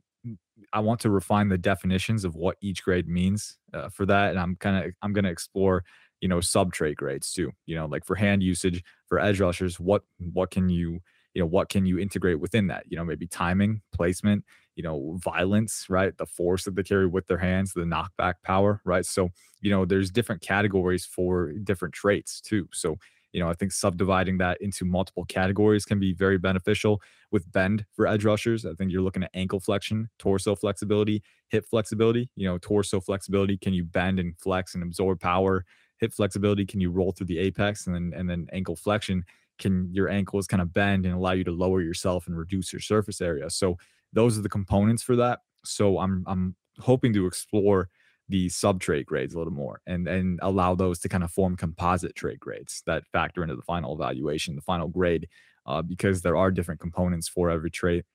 I 0.72 0.80
want 0.80 1.00
to 1.02 1.10
refine 1.10 1.50
the 1.50 1.58
definitions 1.58 2.24
of 2.26 2.36
what 2.36 2.58
each 2.62 2.84
grade 2.84 3.08
means 3.08 3.58
uh, 3.74 3.90
for 3.90 4.06
that, 4.06 4.32
and 4.32 4.40
I'm 4.40 4.56
kind 4.56 4.86
of, 4.86 4.92
I'm 5.02 5.14
going 5.14 5.26
to 5.26 5.32
explore, 5.32 5.84
you 6.22 6.28
know, 6.28 6.42
sub 6.42 6.74
trait 6.74 6.96
grades 6.98 7.32
too. 7.34 7.52
You 7.66 7.76
know, 7.76 7.86
like 7.86 8.06
for 8.06 8.16
hand 8.16 8.44
usage, 8.44 8.84
for 9.08 9.20
edge 9.20 9.40
rushers, 9.40 9.80
what, 9.80 10.04
what 10.20 10.52
can 10.52 10.70
you, 10.70 11.00
you 11.34 11.42
know 11.42 11.48
what 11.48 11.70
can 11.70 11.86
you 11.86 11.98
integrate 11.98 12.40
within 12.40 12.68
that? 12.68 12.84
You 12.88 12.98
know 12.98 13.04
maybe 13.04 13.26
timing 13.26 13.82
placement 13.92 14.44
you 14.76 14.84
know 14.84 15.18
violence 15.24 15.88
right? 15.90 16.16
The 16.18 16.28
force 16.28 16.64
that 16.66 16.76
they 16.76 16.84
carry 16.84 17.08
with 17.08 17.26
their 17.28 17.40
hands 17.40 17.74
the 17.74 17.82
knockback 17.82 18.36
power 18.44 18.82
right? 18.86 19.06
So 19.06 19.30
you 19.60 19.72
know 19.72 19.84
there's 19.86 20.12
different 20.12 20.42
categories 20.42 21.06
for 21.06 21.54
different 21.64 21.96
traits 21.96 22.40
too. 22.40 22.68
So 22.72 22.98
you 23.34 23.40
know 23.40 23.50
i 23.50 23.54
think 23.54 23.72
subdividing 23.72 24.38
that 24.38 24.60
into 24.62 24.86
multiple 24.86 25.26
categories 25.26 25.86
can 25.86 26.00
be 26.00 26.14
very 26.14 26.38
beneficial 26.38 27.02
with 27.32 27.52
bend 27.52 27.86
for 27.92 28.08
edge 28.08 28.24
rushers 28.24 28.66
i 28.66 28.74
think 28.74 28.92
you're 28.92 29.02
looking 29.02 29.24
at 29.24 29.32
ankle 29.34 29.60
flexion 29.60 30.10
torso 30.18 30.56
flexibility 30.56 31.22
hip 31.50 31.66
flexibility 31.70 32.30
you 32.36 32.48
know 32.48 32.58
torso 32.60 33.02
flexibility 33.02 33.58
can 33.58 33.74
you 33.74 33.84
bend 33.84 34.20
and 34.20 34.38
flex 34.40 34.76
and 34.76 34.84
absorb 34.84 35.20
power 35.20 35.66
hip 35.98 36.14
flexibility 36.14 36.66
can 36.66 36.80
you 36.80 36.90
roll 36.90 37.12
through 37.12 37.28
the 37.28 37.40
apex 37.40 37.88
and 37.88 37.96
then 37.96 38.14
and 38.16 38.30
then 38.30 38.48
ankle 38.54 38.76
flexion 38.76 39.24
can 39.60 39.90
your 39.94 40.10
ankles 40.10 40.48
kind 40.48 40.62
of 40.62 40.74
bend 40.74 41.06
and 41.06 41.16
allow 41.16 41.32
you 41.32 41.44
to 41.44 41.52
lower 41.52 41.82
yourself 41.82 42.28
and 42.28 42.38
reduce 42.38 42.74
your 42.74 42.80
surface 42.80 43.22
area. 43.22 43.50
So 43.50 43.78
those 44.12 44.38
are 44.38 44.42
the 44.42 44.50
components 44.50 45.04
for 45.04 45.16
that. 45.16 45.40
So 45.64 46.00
I'm 46.00 46.24
I'm 46.28 46.56
hoping 46.80 47.14
to 47.14 47.26
explore 47.26 47.90
the 48.30 48.50
sub 48.50 48.80
trait 48.80 49.06
grades 49.06 49.34
a 49.34 49.38
little 49.38 49.54
more 49.54 49.82
and 49.86 50.08
and 50.08 50.40
allow 50.42 50.74
those 50.74 51.00
to 51.00 51.10
kind 51.10 51.24
of 51.24 51.32
form 51.32 51.56
composite 51.58 52.16
trait 52.16 52.40
grades 52.40 52.82
that 52.86 53.04
factor 53.12 53.44
into 53.44 53.56
the 53.56 53.62
final 53.62 53.94
evaluation, 53.94 54.56
the 54.56 54.62
final 54.62 54.88
grade, 54.88 55.28
uh, 55.66 55.82
because 55.82 56.22
there 56.22 56.38
are 56.38 56.52
different 56.52 56.80
components 56.80 57.28
for 57.28 57.50
every 57.50 57.72
trait. 57.72 58.06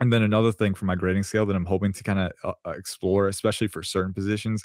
And 0.00 0.12
then 0.12 0.22
another 0.22 0.52
thing 0.52 0.74
for 0.74 0.84
my 0.84 0.94
grading 0.94 1.24
scale 1.24 1.44
that 1.46 1.56
I'm 1.56 1.64
hoping 1.64 1.92
to 1.92 2.02
kind 2.04 2.18
of 2.20 2.32
uh, 2.44 2.52
uh, 2.68 2.72
explore, 2.72 3.26
especially 3.28 3.66
for 3.66 3.82
certain 3.82 4.14
positions, 4.14 4.64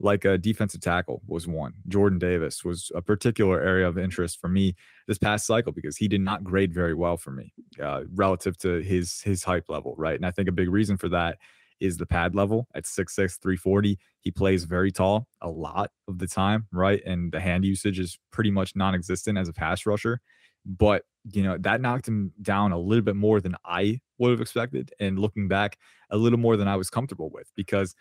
like 0.00 0.24
a 0.24 0.36
defensive 0.36 0.80
tackle 0.80 1.22
was 1.26 1.46
one. 1.46 1.74
Jordan 1.86 2.18
Davis 2.18 2.64
was 2.64 2.90
a 2.94 3.00
particular 3.00 3.60
area 3.60 3.86
of 3.86 3.96
interest 3.96 4.40
for 4.40 4.48
me 4.48 4.74
this 5.06 5.18
past 5.18 5.46
cycle 5.46 5.72
because 5.72 5.96
he 5.96 6.08
did 6.08 6.20
not 6.20 6.42
grade 6.42 6.74
very 6.74 6.94
well 6.94 7.16
for 7.16 7.30
me 7.30 7.52
uh, 7.80 8.02
relative 8.14 8.58
to 8.58 8.80
his 8.82 9.20
his 9.20 9.44
hype 9.44 9.68
level, 9.68 9.94
right? 9.96 10.16
And 10.16 10.26
I 10.26 10.32
think 10.32 10.48
a 10.48 10.52
big 10.52 10.68
reason 10.68 10.96
for 10.96 11.08
that 11.10 11.38
is 11.80 11.96
the 11.96 12.06
pad 12.06 12.34
level 12.34 12.66
at 12.74 12.84
6'6, 12.84 13.40
340. 13.40 13.98
He 14.20 14.30
plays 14.30 14.64
very 14.64 14.92
tall 14.92 15.26
a 15.40 15.48
lot 15.48 15.90
of 16.08 16.18
the 16.18 16.26
time, 16.26 16.66
right? 16.72 17.02
And 17.04 17.32
the 17.32 17.40
hand 17.40 17.64
usage 17.64 17.98
is 17.98 18.18
pretty 18.30 18.50
much 18.50 18.76
non 18.76 18.94
existent 18.94 19.38
as 19.38 19.48
a 19.48 19.52
pass 19.52 19.86
rusher. 19.86 20.20
But, 20.64 21.04
you 21.32 21.42
know, 21.42 21.56
that 21.58 21.80
knocked 21.80 22.06
him 22.06 22.32
down 22.40 22.72
a 22.72 22.78
little 22.78 23.04
bit 23.04 23.16
more 23.16 23.40
than 23.40 23.56
I 23.64 24.00
would 24.18 24.30
have 24.30 24.40
expected. 24.40 24.92
And 25.00 25.18
looking 25.18 25.48
back, 25.48 25.76
a 26.10 26.16
little 26.16 26.38
more 26.38 26.56
than 26.56 26.68
I 26.68 26.76
was 26.76 26.90
comfortable 26.90 27.30
with 27.30 27.50
because 27.56 27.94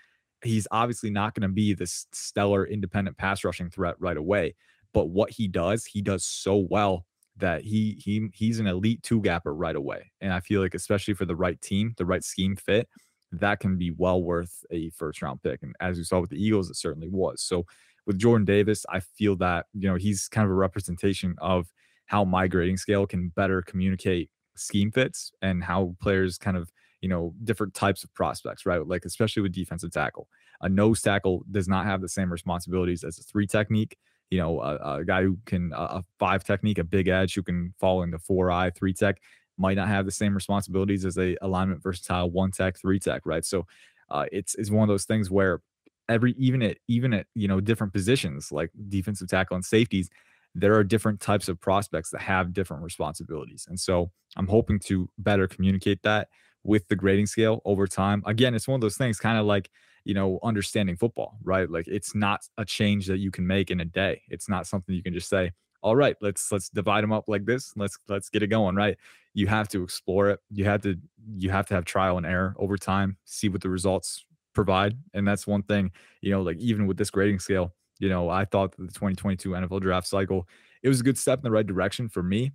he's 0.44 0.68
obviously 0.72 1.10
not 1.10 1.34
going 1.34 1.48
to 1.48 1.54
be 1.54 1.74
this 1.74 2.08
stellar 2.12 2.66
independent 2.66 3.18
pass 3.18 3.44
rushing 3.44 3.70
threat 3.70 3.96
right 4.00 4.18
away. 4.18 4.56
But 4.94 5.10
what 5.10 5.32
he 5.32 5.48
does, 5.48 5.86
he 5.86 6.02
does 6.02 6.26
so 6.26 6.68
well 6.70 7.06
that 7.38 7.62
he 7.64 7.98
he 8.04 8.28
he's 8.34 8.60
an 8.60 8.68
elite 8.68 9.02
two 9.04 9.22
gapper 9.22 9.54
right 9.54 9.76
away. 9.76 10.12
And 10.20 10.34
I 10.34 10.40
feel 10.42 10.62
like 10.62 10.76
especially 10.76 11.14
for 11.14 11.26
the 11.26 11.36
right 11.36 11.60
team, 11.62 11.94
the 11.98 12.06
right 12.06 12.24
scheme 12.24 12.56
fit, 12.56 12.90
that 13.32 13.60
can 13.60 13.78
be 13.78 13.92
well 13.92 14.22
worth 14.22 14.64
a 14.72 14.90
first 14.92 15.22
round 15.22 15.42
pick. 15.42 15.64
And 15.64 15.76
as 15.80 15.98
you 15.98 16.04
saw 16.04 16.20
with 16.20 16.30
the 16.30 16.44
Eagles, 16.44 16.70
it 16.70 16.76
certainly 16.76 17.10
was. 17.10 17.42
So 17.42 17.66
with 18.06 18.18
Jordan 18.18 18.46
Davis, 18.46 18.86
I 18.90 19.00
feel 19.00 19.36
that 19.38 19.68
you 19.74 19.88
know 19.90 19.96
he's 19.96 20.28
kind 20.28 20.46
of 20.46 20.52
a 20.52 20.56
representation 20.56 21.36
of 21.40 21.68
how 22.08 22.26
my 22.26 22.48
grading 22.48 22.78
scale 22.78 23.06
can 23.08 23.30
better 23.30 23.62
communicate 23.62 24.30
scheme 24.56 24.92
fits 24.92 25.32
and 25.42 25.64
how 25.64 25.96
players 26.02 26.38
kind 26.38 26.58
of 26.58 26.72
you 27.02 27.10
know, 27.10 27.34
different 27.44 27.74
types 27.74 28.04
of 28.04 28.14
prospects, 28.14 28.66
right? 28.66 28.86
Like, 28.86 29.06
especially 29.06 29.42
with 29.42 29.52
defensive 29.52 29.92
tackle. 29.92 30.28
A 30.62 30.70
nose 30.70 31.02
tackle 31.02 31.44
does 31.50 31.68
not 31.68 31.86
have 31.86 32.02
the 32.02 32.10
same 32.10 32.32
responsibilities 32.32 33.04
as 33.04 33.18
a 33.18 33.24
three 33.24 33.48
technique. 33.48 33.98
You 34.30 34.38
know, 34.38 34.62
a, 34.62 35.00
a 35.00 35.06
guy 35.06 35.24
who 35.24 35.38
can, 35.46 35.74
a 35.76 36.04
five 36.20 36.44
technique, 36.44 36.78
a 36.78 36.84
big 36.84 37.08
edge 37.08 37.34
who 37.34 37.44
can 37.44 37.74
fall 37.80 38.04
into 38.04 38.20
four 38.20 38.50
eye, 38.52 38.70
three 38.70 38.94
tech 38.94 39.20
might 39.62 39.78
not 39.78 39.88
have 39.88 40.06
the 40.06 40.12
same 40.12 40.34
responsibilities 40.34 41.06
as 41.06 41.18
a 41.18 41.38
alignment 41.42 41.82
versatile 41.84 42.30
one 42.32 42.52
tech, 42.52 42.78
three 42.82 43.00
tech, 43.00 43.22
right? 43.26 43.46
So 43.46 43.66
uh, 44.10 44.26
it's, 44.32 44.56
it's 44.56 44.72
one 44.72 44.84
of 44.84 44.92
those 44.94 45.06
things 45.06 45.30
where 45.30 45.62
every, 46.10 46.34
even 46.38 46.62
at, 46.64 46.78
even 46.88 47.14
at, 47.14 47.28
you 47.36 47.48
know, 47.48 47.62
different 47.62 47.94
positions 47.94 48.52
like 48.52 48.72
defensive 48.90 49.30
tackle 49.30 49.56
and 49.56 49.64
safeties, 49.64 50.10
there 50.54 50.76
are 50.76 50.84
different 50.84 51.20
types 51.22 51.48
of 51.48 51.62
prospects 51.62 52.10
that 52.12 52.22
have 52.22 52.54
different 52.54 52.84
responsibilities. 52.84 53.66
And 53.70 53.80
so 53.80 54.12
I'm 54.36 54.48
hoping 54.48 54.80
to 54.88 55.08
better 55.18 55.48
communicate 55.48 56.02
that 56.04 56.28
with 56.64 56.88
the 56.90 56.96
grading 56.96 57.28
scale 57.28 57.62
over 57.64 57.88
time. 57.88 58.22
Again, 58.26 58.54
it's 58.54 58.68
one 58.68 58.76
of 58.76 58.82
those 58.82 58.98
things 58.98 59.20
kind 59.20 59.38
of 59.38 59.46
like, 59.46 59.70
you 60.04 60.14
know, 60.14 60.40
understanding 60.44 60.98
football, 60.98 61.38
right? 61.44 61.70
Like 61.70 61.88
it's 61.88 62.14
not 62.16 62.42
a 62.58 62.66
change 62.66 63.08
that 63.08 63.20
you 63.20 63.32
can 63.32 63.48
make 63.48 63.72
in 63.72 63.80
a 63.80 63.86
day. 63.86 64.24
It's 64.28 64.50
not 64.50 64.68
something 64.68 64.94
you 64.94 65.04
can 65.04 65.14
just 65.14 65.30
say, 65.30 65.52
all 65.82 65.96
right, 65.96 66.16
let's 66.22 66.52
let's 66.52 66.70
divide 66.70 67.04
them 67.04 67.12
up 67.12 67.26
like 67.28 67.46
this. 67.46 67.74
Let's 67.76 67.98
let's 68.08 68.30
get 68.30 68.44
it 68.44 68.48
going, 68.48 68.76
right? 68.76 68.98
You 69.34 69.48
have 69.48 69.68
to 69.70 69.84
explore 69.84 70.30
it. 70.30 70.40
You 70.50 70.66
have 70.66 70.82
to 70.82 70.98
you 71.36 71.50
have 71.50 71.66
to 71.68 71.74
have 71.76 71.86
trial 71.86 72.18
and 72.18 72.26
error 72.26 72.56
over 72.58 72.78
time, 72.78 73.18
see 73.26 73.50
what 73.50 73.62
the 73.62 73.70
results 73.70 74.26
provide. 74.54 74.98
And 75.14 75.28
that's 75.28 75.48
one 75.48 75.64
thing, 75.64 75.92
you 76.22 76.32
know, 76.32 76.42
like 76.42 76.58
even 76.58 76.88
with 76.88 76.98
this 76.98 77.10
grading 77.10 77.40
scale, 77.40 77.74
you 78.00 78.10
know, 78.10 78.30
I 78.30 78.46
thought 78.46 78.72
the 78.74 78.88
2022 78.88 79.50
NFL 79.50 79.82
draft 79.82 80.08
cycle, 80.08 80.48
it 80.84 80.90
was 80.90 81.00
a 81.00 81.04
good 81.04 81.18
step 81.18 81.40
in 81.40 81.44
the 81.44 81.52
right 81.52 81.66
direction 81.66 82.10
for 82.10 82.24
me. 82.24 82.52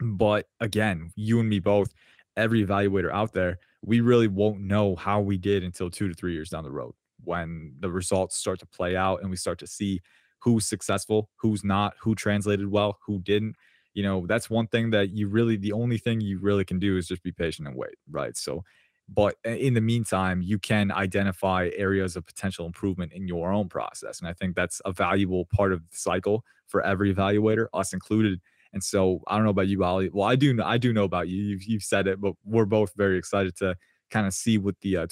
But 0.00 0.46
again, 0.60 1.12
you 1.14 1.38
and 1.40 1.48
me 1.48 1.58
both, 1.58 1.92
every 2.36 2.64
evaluator 2.64 3.12
out 3.12 3.32
there, 3.32 3.58
we 3.84 4.00
really 4.00 4.28
won't 4.28 4.60
know 4.60 4.96
how 4.96 5.20
we 5.20 5.36
did 5.36 5.62
until 5.62 5.90
two 5.90 6.08
to 6.08 6.14
three 6.14 6.32
years 6.32 6.50
down 6.50 6.64
the 6.64 6.70
road 6.70 6.94
when 7.24 7.74
the 7.80 7.90
results 7.90 8.36
start 8.36 8.58
to 8.60 8.66
play 8.66 8.96
out 8.96 9.20
and 9.20 9.30
we 9.30 9.36
start 9.36 9.58
to 9.58 9.66
see 9.66 10.00
who's 10.42 10.66
successful, 10.66 11.28
who's 11.36 11.64
not, 11.64 11.94
who 12.00 12.14
translated 12.14 12.70
well, 12.70 12.98
who 13.06 13.20
didn't. 13.20 13.56
You 13.94 14.02
know, 14.02 14.26
that's 14.26 14.48
one 14.48 14.66
thing 14.66 14.90
that 14.90 15.10
you 15.10 15.28
really, 15.28 15.56
the 15.56 15.72
only 15.72 15.98
thing 15.98 16.20
you 16.20 16.38
really 16.38 16.64
can 16.64 16.78
do 16.78 16.96
is 16.96 17.06
just 17.06 17.22
be 17.22 17.32
patient 17.32 17.68
and 17.68 17.76
wait, 17.76 17.94
right? 18.10 18.36
So, 18.36 18.64
but 19.08 19.36
in 19.44 19.74
the 19.74 19.80
meantime, 19.80 20.40
you 20.40 20.58
can 20.58 20.90
identify 20.90 21.70
areas 21.76 22.16
of 22.16 22.24
potential 22.24 22.64
improvement 22.64 23.12
in 23.12 23.28
your 23.28 23.52
own 23.52 23.68
process. 23.68 24.20
And 24.20 24.28
I 24.28 24.32
think 24.32 24.56
that's 24.56 24.80
a 24.84 24.92
valuable 24.92 25.46
part 25.54 25.72
of 25.72 25.80
the 25.80 25.96
cycle 25.96 26.44
for 26.68 26.82
every 26.82 27.14
evaluator, 27.14 27.66
us 27.74 27.92
included, 27.92 28.40
and 28.72 28.82
so 28.82 29.20
I 29.26 29.36
don't 29.36 29.44
know 29.44 29.50
about 29.50 29.68
you, 29.68 29.84
Oli. 29.84 30.08
Well, 30.10 30.26
I 30.26 30.36
do 30.36 30.58
I 30.62 30.78
do 30.78 30.92
know 30.92 31.04
about 31.04 31.28
you. 31.28 31.42
You've, 31.42 31.62
you've 31.64 31.82
said 31.82 32.06
it, 32.06 32.20
but 32.20 32.32
we're 32.44 32.64
both 32.64 32.92
very 32.96 33.18
excited 33.18 33.54
to 33.56 33.76
kind 34.10 34.26
of 34.26 34.34
see 34.34 34.58
what 34.58 34.76
the 34.80 34.96
uh, 34.98 35.06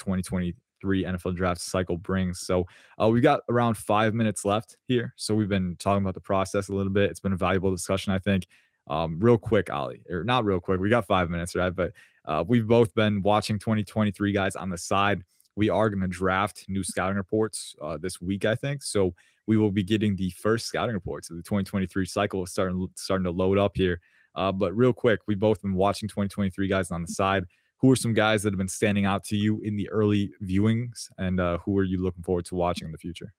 2023 0.81 1.05
NFL 1.05 1.37
draft 1.37 1.61
cycle 1.61 1.97
brings. 1.97 2.41
So 2.41 2.67
uh, 3.01 3.09
we've 3.09 3.23
got 3.23 3.41
around 3.49 3.77
five 3.77 4.15
minutes 4.15 4.45
left 4.45 4.77
here. 4.87 5.15
So 5.17 5.35
we've 5.35 5.49
been 5.49 5.77
talking 5.79 6.03
about 6.03 6.15
the 6.15 6.21
process 6.21 6.69
a 6.69 6.75
little 6.75 6.93
bit. 6.93 7.11
It's 7.11 7.21
been 7.21 7.33
a 7.33 7.37
valuable 7.37 7.71
discussion, 7.71 8.13
I 8.13 8.19
think. 8.19 8.47
Um, 8.89 9.19
real 9.21 9.39
quick, 9.39 9.71
Oli, 9.71 10.03
or 10.11 10.25
not 10.25 10.45
real 10.45 10.61
quick. 10.61 10.81
We 10.81 10.91
got 10.91 11.07
five 11.07 11.31
minutes, 11.31 11.55
right? 11.55 11.75
But 11.75 11.93
uh, 12.25 12.45
we've 12.47 12.67
both 12.67 12.95
been 12.95 13.23
watching 13.23 13.59
2023 13.59 14.33
guys 14.33 14.57
on 14.57 14.71
the 14.71 14.79
side. 14.79 15.23
We 15.55 15.69
are 15.69 15.89
going 15.91 16.01
to 16.01 16.09
draft 16.09 16.65
new 16.69 16.83
scouting 16.83 17.17
reports 17.17 17.75
uh, 17.81 17.99
this 17.99 18.21
week, 18.21 18.45
I 18.45 18.55
think. 18.55 18.83
So 18.83 19.15
we 19.47 19.57
will 19.57 19.71
be 19.71 19.83
getting 19.83 20.17
the 20.17 20.31
first 20.31 20.67
scouting 20.67 20.95
reports 20.95 21.31
of 21.31 21.37
the 21.37 21.43
2023 21.43 22.07
cycle 22.07 22.47
starting 22.47 22.89
starting 22.97 23.25
to 23.25 23.31
load 23.31 23.59
up 23.59 23.73
here. 23.75 24.01
Uh, 24.35 24.53
but 24.53 24.75
real 24.77 24.93
quick, 24.93 25.21
we've 25.27 25.41
both 25.41 25.61
been 25.61 25.75
watching 25.75 26.09
2023 26.09 26.69
guys 26.69 26.91
on 26.91 27.03
the 27.03 27.09
side. 27.09 27.45
Who 27.81 27.91
are 27.91 27.97
some 27.97 28.13
guys 28.13 28.43
that 28.43 28.53
have 28.53 28.59
been 28.59 28.69
standing 28.69 29.07
out 29.07 29.25
to 29.25 29.37
you 29.37 29.61
in 29.63 29.77
the 29.77 29.89
early 29.91 30.31
viewings, 30.43 31.09
and 31.19 31.41
uh, 31.41 31.59
who 31.59 31.79
are 31.79 31.85
you 31.85 32.03
looking 32.03 32.23
forward 32.23 32.45
to 32.47 32.55
watching 32.55 32.87
in 32.87 32.93
the 32.93 32.99
future? 32.99 33.33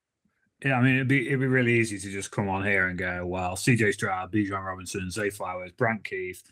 Yeah, 0.64 0.76
I 0.76 0.82
mean, 0.82 0.96
it'd 0.96 1.08
be 1.08 1.28
it'd 1.28 1.40
be 1.40 1.48
really 1.48 1.74
easy 1.74 1.98
to 1.98 2.12
just 2.12 2.32
come 2.32 2.48
on 2.48 2.64
here 2.64 2.88
and 2.88 2.98
go, 2.98 3.26
well, 3.26 3.56
CJ 3.56 3.94
Stroud, 3.94 4.32
Bijan 4.32 4.64
Robinson, 4.64 5.10
Zay 5.10 5.30
Flowers, 5.30 5.72
Brant 5.72 6.04
Keith, 6.04 6.44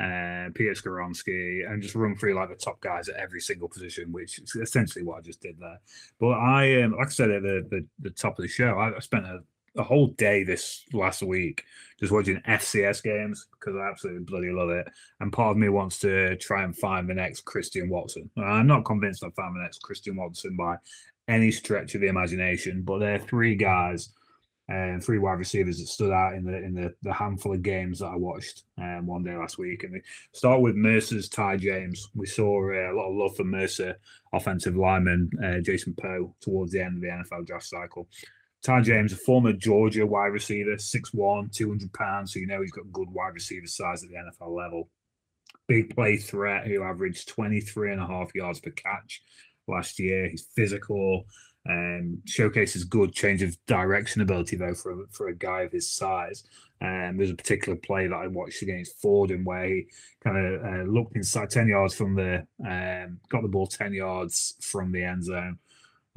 uh, 0.00 0.50
Peter 0.54 0.74
Skoronski, 0.74 1.68
and 1.68 1.82
just 1.82 1.94
run 1.94 2.16
through 2.16 2.34
like 2.34 2.48
the 2.48 2.54
top 2.54 2.80
guys 2.80 3.08
at 3.08 3.16
every 3.16 3.40
single 3.40 3.68
position, 3.68 4.12
which 4.12 4.38
is 4.38 4.54
essentially 4.54 5.04
what 5.04 5.18
I 5.18 5.20
just 5.22 5.40
did 5.40 5.58
there. 5.58 5.80
But 6.20 6.34
I, 6.34 6.82
um, 6.82 6.92
like 6.92 7.08
I 7.08 7.10
said 7.10 7.30
at 7.30 7.42
the, 7.42 7.66
the, 7.70 7.86
the 8.00 8.10
top 8.10 8.38
of 8.38 8.42
the 8.42 8.48
show, 8.48 8.78
I 8.78 8.98
spent 9.00 9.24
a, 9.26 9.40
a 9.76 9.82
whole 9.82 10.08
day 10.08 10.44
this 10.44 10.84
last 10.92 11.22
week 11.22 11.64
just 11.98 12.12
watching 12.12 12.40
FCS 12.46 13.02
games 13.02 13.46
because 13.52 13.76
I 13.76 13.88
absolutely 13.88 14.24
bloody 14.24 14.50
love 14.50 14.70
it. 14.70 14.86
And 15.20 15.32
part 15.32 15.52
of 15.52 15.56
me 15.56 15.68
wants 15.68 15.98
to 16.00 16.36
try 16.36 16.64
and 16.64 16.76
find 16.76 17.08
the 17.08 17.14
next 17.14 17.44
Christian 17.44 17.88
Watson. 17.88 18.30
I'm 18.36 18.66
not 18.66 18.84
convinced 18.84 19.24
I've 19.24 19.34
found 19.34 19.56
the 19.56 19.62
next 19.62 19.82
Christian 19.82 20.16
Watson 20.16 20.56
by 20.56 20.76
any 21.28 21.50
stretch 21.50 21.94
of 21.94 22.02
the 22.02 22.08
imagination, 22.08 22.82
but 22.82 22.98
there 22.98 23.14
are 23.14 23.18
three 23.18 23.54
guys 23.54 24.10
and 24.68 25.02
three 25.02 25.18
wide 25.18 25.38
receivers 25.38 25.78
that 25.78 25.86
stood 25.86 26.10
out 26.10 26.34
in 26.34 26.44
the 26.44 26.56
in 26.56 26.74
the, 26.74 26.92
the 27.02 27.12
handful 27.12 27.54
of 27.54 27.62
games 27.62 28.00
that 28.00 28.06
I 28.06 28.16
watched 28.16 28.64
um, 28.78 29.06
one 29.06 29.22
day 29.22 29.36
last 29.36 29.58
week. 29.58 29.84
And 29.84 29.92
we 29.92 30.02
start 30.32 30.60
with 30.60 30.74
Mercer's 30.74 31.28
Ty 31.28 31.58
James. 31.58 32.08
We 32.14 32.26
saw 32.26 32.58
uh, 32.64 32.92
a 32.92 32.94
lot 32.94 33.10
of 33.10 33.16
love 33.16 33.36
for 33.36 33.44
Mercer 33.44 33.96
offensive 34.32 34.76
lineman 34.76 35.30
uh, 35.42 35.60
Jason 35.60 35.94
Poe 35.94 36.34
towards 36.40 36.72
the 36.72 36.82
end 36.82 36.96
of 36.96 37.00
the 37.00 37.08
NFL 37.08 37.46
draft 37.46 37.66
cycle. 37.66 38.08
Ty 38.62 38.80
James, 38.82 39.12
a 39.12 39.16
former 39.16 39.52
Georgia 39.52 40.06
wide 40.06 40.32
receiver, 40.32 40.76
6'1, 40.76 41.52
200 41.52 41.92
pounds. 41.92 42.32
So 42.32 42.40
you 42.40 42.46
know 42.46 42.60
he's 42.60 42.72
got 42.72 42.92
good 42.92 43.08
wide 43.10 43.34
receiver 43.34 43.66
size 43.66 44.02
at 44.02 44.10
the 44.10 44.16
NFL 44.16 44.56
level. 44.56 44.88
Big 45.68 45.94
play 45.94 46.16
threat 46.16 46.66
who 46.66 46.82
averaged 46.82 47.28
23 47.28 47.92
and 47.92 48.00
a 48.00 48.06
half 48.06 48.34
yards 48.34 48.60
per 48.60 48.70
catch 48.70 49.22
last 49.68 49.98
year. 49.98 50.28
He's 50.28 50.46
physical, 50.54 51.26
um, 51.68 52.22
showcases 52.26 52.84
good 52.84 53.12
change 53.12 53.42
of 53.42 53.56
direction 53.66 54.20
ability 54.22 54.56
though 54.56 54.74
for 54.74 54.92
a, 54.92 55.06
for 55.10 55.28
a 55.28 55.34
guy 55.34 55.62
of 55.62 55.72
his 55.72 55.92
size. 55.92 56.44
Um, 56.80 57.16
there's 57.16 57.30
a 57.30 57.34
particular 57.34 57.76
play 57.76 58.06
that 58.06 58.14
I 58.14 58.26
watched 58.26 58.62
against 58.62 59.00
Fordham 59.00 59.44
where 59.44 59.66
he 59.66 59.86
kind 60.22 60.36
of 60.36 60.64
uh, 60.64 60.82
looked 60.90 61.16
inside 61.16 61.50
ten 61.50 61.68
yards 61.68 61.94
from 61.94 62.14
the 62.14 62.46
um, 62.64 63.18
got 63.30 63.42
the 63.42 63.48
ball 63.48 63.66
ten 63.66 63.92
yards 63.92 64.54
from 64.60 64.92
the 64.92 65.02
end 65.02 65.24
zone, 65.24 65.58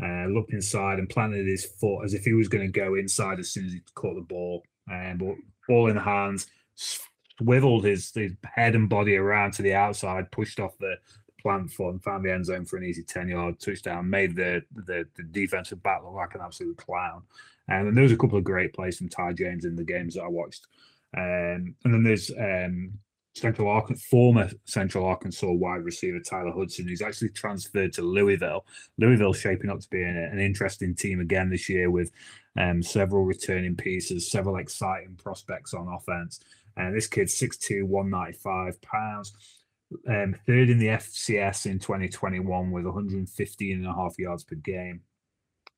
uh, 0.04 0.26
looked 0.28 0.54
inside 0.54 1.00
and 1.00 1.10
planted 1.10 1.48
his 1.48 1.66
foot 1.66 2.04
as 2.04 2.14
if 2.14 2.24
he 2.24 2.34
was 2.34 2.48
going 2.48 2.66
to 2.66 2.72
go 2.72 2.96
inside 2.96 3.40
as 3.40 3.52
soon 3.52 3.66
as 3.66 3.74
he 3.74 3.82
caught 3.96 4.16
the 4.16 4.22
ball. 4.22 4.64
Um, 4.92 5.18
but 5.18 5.36
ball 5.68 5.88
in 5.88 5.96
the 5.96 6.02
hands, 6.02 6.48
swiveled 6.76 7.86
his, 7.86 8.12
his 8.14 8.34
head 8.44 8.76
and 8.76 8.90
body 8.90 9.16
around 9.16 9.54
to 9.54 9.62
the 9.62 9.74
outside, 9.74 10.32
pushed 10.32 10.60
off 10.60 10.78
the, 10.80 10.96
plant 11.42 11.72
for 11.72 11.90
and 11.90 12.04
found 12.04 12.26
the 12.26 12.34
end 12.34 12.46
zone 12.46 12.66
for 12.66 12.78
an 12.78 12.84
easy 12.84 13.04
10 13.04 13.30
yard 13.30 13.60
touchdown, 13.60 14.10
made 14.10 14.36
the, 14.36 14.62
the, 14.74 15.06
the 15.16 15.24
defensive 15.24 15.82
back 15.82 16.04
look 16.04 16.14
like 16.14 16.36
an 16.36 16.42
absolute 16.42 16.78
clown. 16.78 17.24
Um, 17.70 17.88
and 17.88 17.98
there 17.98 18.04
was 18.04 18.12
a 18.12 18.18
couple 18.18 18.38
of 18.38 18.44
great 18.44 18.74
plays 18.74 18.98
from 18.98 19.10
Ty 19.10 19.34
James 19.34 19.66
in 19.66 19.76
the 19.76 19.84
games 19.84 20.16
that 20.16 20.24
I 20.24 20.28
watched. 20.28 20.68
Um, 21.16 21.76
and 21.84 21.94
then 21.94 22.04
there's 22.04 22.32
um, 22.32 22.94
Central 23.39 23.69
Arkansas, 23.69 24.06
former 24.10 24.49
Central 24.65 25.06
Arkansas 25.06 25.52
wide 25.52 25.84
receiver 25.84 26.19
Tyler 26.19 26.52
Hudson, 26.52 26.88
who's 26.88 27.02
actually 27.02 27.30
transferred 27.30 27.93
to 27.93 28.02
Louisville. 28.02 28.65
Louisville 28.97 29.34
shaping 29.34 29.69
up 29.69 29.80
to 29.80 29.89
be 29.89 30.04
an, 30.04 30.17
an 30.17 30.39
interesting 30.39 30.95
team 30.95 31.19
again 31.19 31.49
this 31.49 31.69
year 31.69 31.89
with 31.89 32.12
um, 32.58 32.84
several 32.84 33.23
returning 33.23 33.75
pieces, 33.75 34.30
several 34.30 34.58
exciting 34.58 35.15
prospects 35.15 35.73
on 35.73 35.88
offense. 35.88 36.39
And 36.78 36.95
this 36.95 37.08
kid's 37.08 37.39
6'2, 37.39 37.84
195 37.84 38.82
pounds 38.82 39.34
um, 40.08 40.36
third 40.45 40.69
in 40.69 40.78
the 40.78 40.88
FCS 40.88 41.65
in 41.65 41.80
2021 41.80 42.71
with 42.71 42.86
115 42.86 43.78
and 43.78 43.88
a 43.88 43.93
half 43.93 44.19
yards 44.19 44.43
per 44.43 44.56
game. 44.56 45.02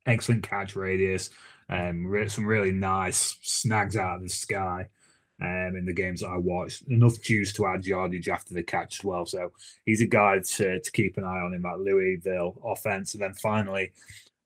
Excellent 0.06 0.44
catch 0.44 0.76
radius. 0.76 1.30
Um, 1.70 2.12
some 2.28 2.46
really 2.46 2.72
nice 2.72 3.38
snags 3.42 3.96
out 3.96 4.18
of 4.18 4.24
the 4.24 4.30
sky 4.30 4.90
um, 5.42 5.76
in 5.76 5.86
the 5.86 5.94
games 5.94 6.22
that 6.22 6.30
I 6.30 6.38
watched. 6.38 6.84
Enough 6.88 7.22
juice 7.22 7.52
to 7.54 7.66
add 7.66 7.86
yardage 7.86 8.30
after 8.30 8.54
the 8.54 8.64
catch 8.64 9.00
as 9.00 9.04
well. 9.04 9.26
So 9.26 9.52
he's 9.86 10.02
a 10.02 10.08
guy 10.08 10.40
to, 10.40 10.80
to 10.80 10.92
keep 10.92 11.18
an 11.18 11.24
eye 11.24 11.40
on 11.40 11.54
in 11.54 11.62
that 11.64 11.80
Louisville 11.80 12.60
offense. 12.64 13.14
And 13.14 13.24
then 13.24 13.34
finally, 13.34 13.92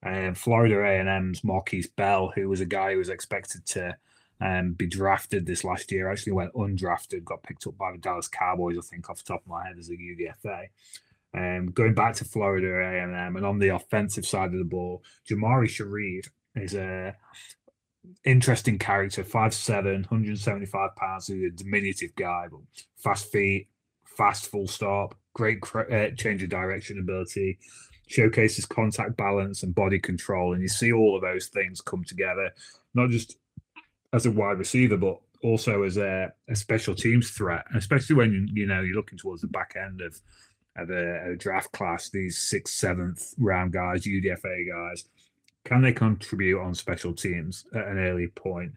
um, 0.06 0.36
Florida 0.36 0.82
A&M's 0.82 1.42
Markquese 1.42 1.94
Bell, 1.96 2.32
who 2.34 2.48
was 2.48 2.62
a 2.62 2.66
guy 2.66 2.94
who 2.94 3.00
was 3.00 3.10
expected 3.10 3.66
to 3.68 3.96
um, 4.40 4.74
be 4.74 4.88
drafted 4.88 5.46
this 5.46 5.64
last 5.64 5.92
year. 5.92 6.10
Actually 6.10 6.34
went 6.34 6.54
undrafted, 6.54 7.26
got 7.26 7.44
picked 7.44 7.68
up 7.68 7.78
by 7.78 7.92
the 7.92 7.98
Dallas 7.98 8.28
Cowboys, 8.28 8.78
I 8.78 8.82
think, 8.82 9.10
off 9.10 9.18
the 9.18 9.34
top 9.34 9.42
of 9.42 9.48
my 9.48 9.66
head 9.66 9.78
as 9.78 9.90
a 9.90 9.94
UDFA. 9.94 10.68
Um, 11.34 11.72
going 11.72 11.94
back 11.94 12.16
to 12.16 12.26
Florida 12.26 12.68
A&M, 12.68 13.36
and 13.36 13.46
on 13.46 13.60
the 13.60 13.70
offensive 13.70 14.26
side 14.26 14.54
of 14.54 14.60
the 14.60 14.64
ball, 14.64 15.04
Jah'Marae 15.30 15.66
Sheread 15.66 16.30
is 16.56 16.76
a 16.76 17.14
interesting 18.24 18.78
character, 18.78 19.24
5'7", 19.24 19.84
175 19.84 20.96
pounds, 20.96 21.28
he's 21.28 21.44
a 21.44 21.50
diminutive 21.50 22.16
guy, 22.16 22.48
but 22.50 22.60
fast 22.98 23.32
feet, 23.32 23.68
fast 24.04 24.48
full 24.48 24.68
stop, 24.68 25.16
great 25.34 25.60
uh, 25.76 26.10
change 26.18 26.44
of 26.44 26.50
direction 26.50 27.00
ability, 27.00 27.60
showcases 28.08 28.66
contact 28.66 29.18
balance 29.18 29.64
and 29.64 29.76
body 29.76 30.00
control. 30.00 30.54
And 30.54 30.62
you 30.62 30.68
see 30.68 30.92
all 30.92 31.16
of 31.16 31.22
those 31.22 31.48
things 31.48 31.82
come 31.82 32.04
together, 32.04 32.52
not 32.94 33.10
just 33.10 33.38
as 34.14 34.26
a 34.26 34.32
wide 34.32 34.58
receiver, 34.58 34.98
but 34.98 35.20
also 35.44 35.84
as 35.84 35.98
a, 35.98 36.32
a 36.50 36.56
special 36.56 36.96
teams 36.96 37.30
threat, 37.32 37.66
especially 37.76 38.16
when 38.16 38.32
you, 38.32 38.62
you 38.62 38.68
know 38.68 38.82
you're 38.82 38.96
looking 38.96 39.18
towards 39.18 39.42
the 39.42 39.48
back 39.48 39.76
end 39.78 40.02
of 40.02 40.20
of 40.78 40.90
a, 40.90 41.32
a, 41.32 41.36
draft 41.36 41.72
class. 41.72 42.10
These 42.10 42.38
sixth, 42.38 42.74
seventh 42.74 43.34
round 43.38 43.72
guys, 43.72 44.04
UDFA 44.06 44.70
guys, 44.70 45.06
can 45.66 45.82
they 45.82 45.92
contribute 45.92 46.62
on 46.62 46.74
special 46.74 47.14
teams 47.14 47.66
at 47.76 47.88
an 47.88 48.00
early 48.00 48.28
point? 48.28 48.72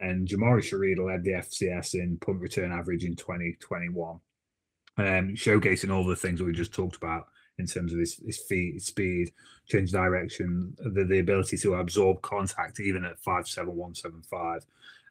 And 0.00 0.26
Jah'Marae 0.26 0.58
Sheread 0.58 0.98
led 0.98 1.22
the 1.22 1.30
FCS 1.30 1.94
in 1.94 2.18
punt 2.18 2.40
return 2.40 2.72
average 2.72 3.04
in 3.04 3.14
2021, 3.14 4.20
um, 4.98 5.04
showcasing 5.06 5.94
all 5.94 6.04
the 6.04 6.16
things 6.16 6.40
that 6.40 6.44
we 6.44 6.52
just 6.52 6.74
talked 6.74 6.96
about 6.96 7.28
in 7.58 7.66
terms 7.66 7.92
of 7.92 8.00
his, 8.00 8.16
his 8.26 8.38
feet, 8.38 8.74
his 8.74 8.86
speed, 8.86 9.32
change 9.68 9.92
direction, 9.92 10.74
the, 10.78 11.04
the 11.04 11.20
ability 11.20 11.56
to 11.58 11.74
absorb 11.74 12.20
contact 12.22 12.80
even 12.80 13.04
at 13.04 13.22
5'7", 13.22 14.62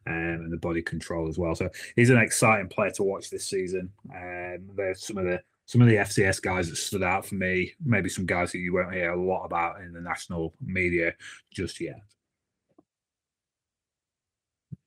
um, 0.08 0.14
and 0.14 0.52
the 0.52 0.58
body 0.58 0.82
control 0.82 1.30
as 1.30 1.38
well. 1.38 1.56
So 1.56 1.70
he's 1.96 2.10
an 2.10 2.18
exciting 2.18 2.68
player 2.68 2.92
to 2.92 3.04
watch 3.04 3.30
this 3.30 3.48
season. 3.48 3.90
Um, 4.14 4.70
there's 4.76 5.06
some 5.06 5.18
of 5.18 5.26
the 5.26 5.42
some 5.66 5.82
of 5.82 5.88
the 5.88 5.96
FCS 5.96 6.42
guys 6.42 6.70
that 6.70 6.76
stood 6.76 7.04
out 7.04 7.26
for 7.26 7.36
me. 7.36 7.74
Maybe 7.84 8.10
some 8.10 8.26
guys 8.26 8.52
that 8.52 8.60
you 8.60 8.74
won't 8.74 8.94
hear 8.94 9.12
a 9.12 9.22
lot 9.22 9.46
about 9.46 9.82
in 9.82 9.94
the 9.94 10.02
national 10.02 10.54
media 10.62 11.14
just 11.52 11.80
yet. 11.80 12.02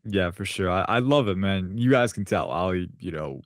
Yeah, 0.04 0.30
for 0.30 0.44
sure. 0.44 0.70
I, 0.70 0.84
I 0.86 0.98
love 0.98 1.28
it, 1.28 1.36
man. 1.36 1.78
You 1.78 1.90
guys 1.90 2.12
can 2.12 2.24
tell. 2.24 2.50
Oli, 2.50 2.90
you 2.98 3.10
know, 3.10 3.40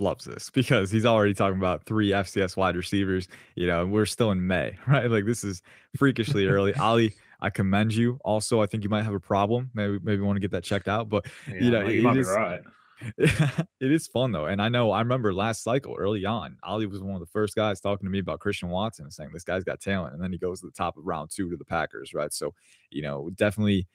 loves 0.00 0.24
this 0.24 0.50
because 0.54 0.90
he's 0.90 1.06
already 1.06 1.34
talking 1.34 1.58
about 1.58 1.84
three 1.84 2.10
FCS 2.10 2.56
wide 2.56 2.76
receivers. 2.76 3.28
You 3.54 3.66
know, 3.66 3.86
we're 3.86 4.06
still 4.06 4.30
in 4.30 4.46
May, 4.46 4.76
right? 4.86 5.10
Like 5.10 5.26
this 5.26 5.44
is 5.44 5.62
freakishly 5.96 6.46
early. 6.48 6.74
Oli, 6.78 7.14
I 7.40 7.50
commend 7.50 7.94
you. 7.94 8.18
Also, 8.24 8.62
I 8.62 8.66
think 8.66 8.82
you 8.82 8.90
might 8.90 9.04
have 9.04 9.14
a 9.14 9.20
problem. 9.20 9.70
Maybe 9.74 9.98
maybe 10.02 10.22
want 10.22 10.36
to 10.36 10.40
get 10.40 10.50
that 10.52 10.64
checked 10.64 10.88
out. 10.88 11.08
But 11.08 11.26
yeah, 11.46 11.54
you 11.60 11.70
know, 11.70 11.88
you 11.88 12.02
might 12.02 12.16
is, 12.16 12.26
be 12.26 12.32
right. 12.32 12.60
it 13.18 13.66
is 13.80 14.06
fun 14.08 14.32
though, 14.32 14.46
and 14.46 14.60
I 14.60 14.68
know 14.68 14.90
I 14.90 15.00
remember 15.00 15.32
last 15.32 15.62
cycle 15.62 15.94
early 15.96 16.24
on, 16.24 16.56
Oli 16.66 16.86
was 16.86 17.00
one 17.00 17.14
of 17.14 17.20
the 17.20 17.26
first 17.26 17.54
guys 17.54 17.80
talking 17.80 18.06
to 18.06 18.10
me 18.10 18.18
about 18.18 18.40
Christian 18.40 18.70
Watson 18.70 19.04
and 19.04 19.12
saying 19.12 19.30
this 19.32 19.44
guy's 19.44 19.64
got 19.64 19.80
talent, 19.80 20.14
and 20.14 20.22
then 20.22 20.32
he 20.32 20.38
goes 20.38 20.60
to 20.60 20.66
the 20.66 20.72
top 20.72 20.96
of 20.96 21.06
round 21.06 21.30
two 21.30 21.50
to 21.50 21.56
the 21.56 21.64
Packers, 21.64 22.12
right? 22.12 22.32
So, 22.32 22.54
you 22.90 23.02
know, 23.02 23.30
definitely 23.34 23.86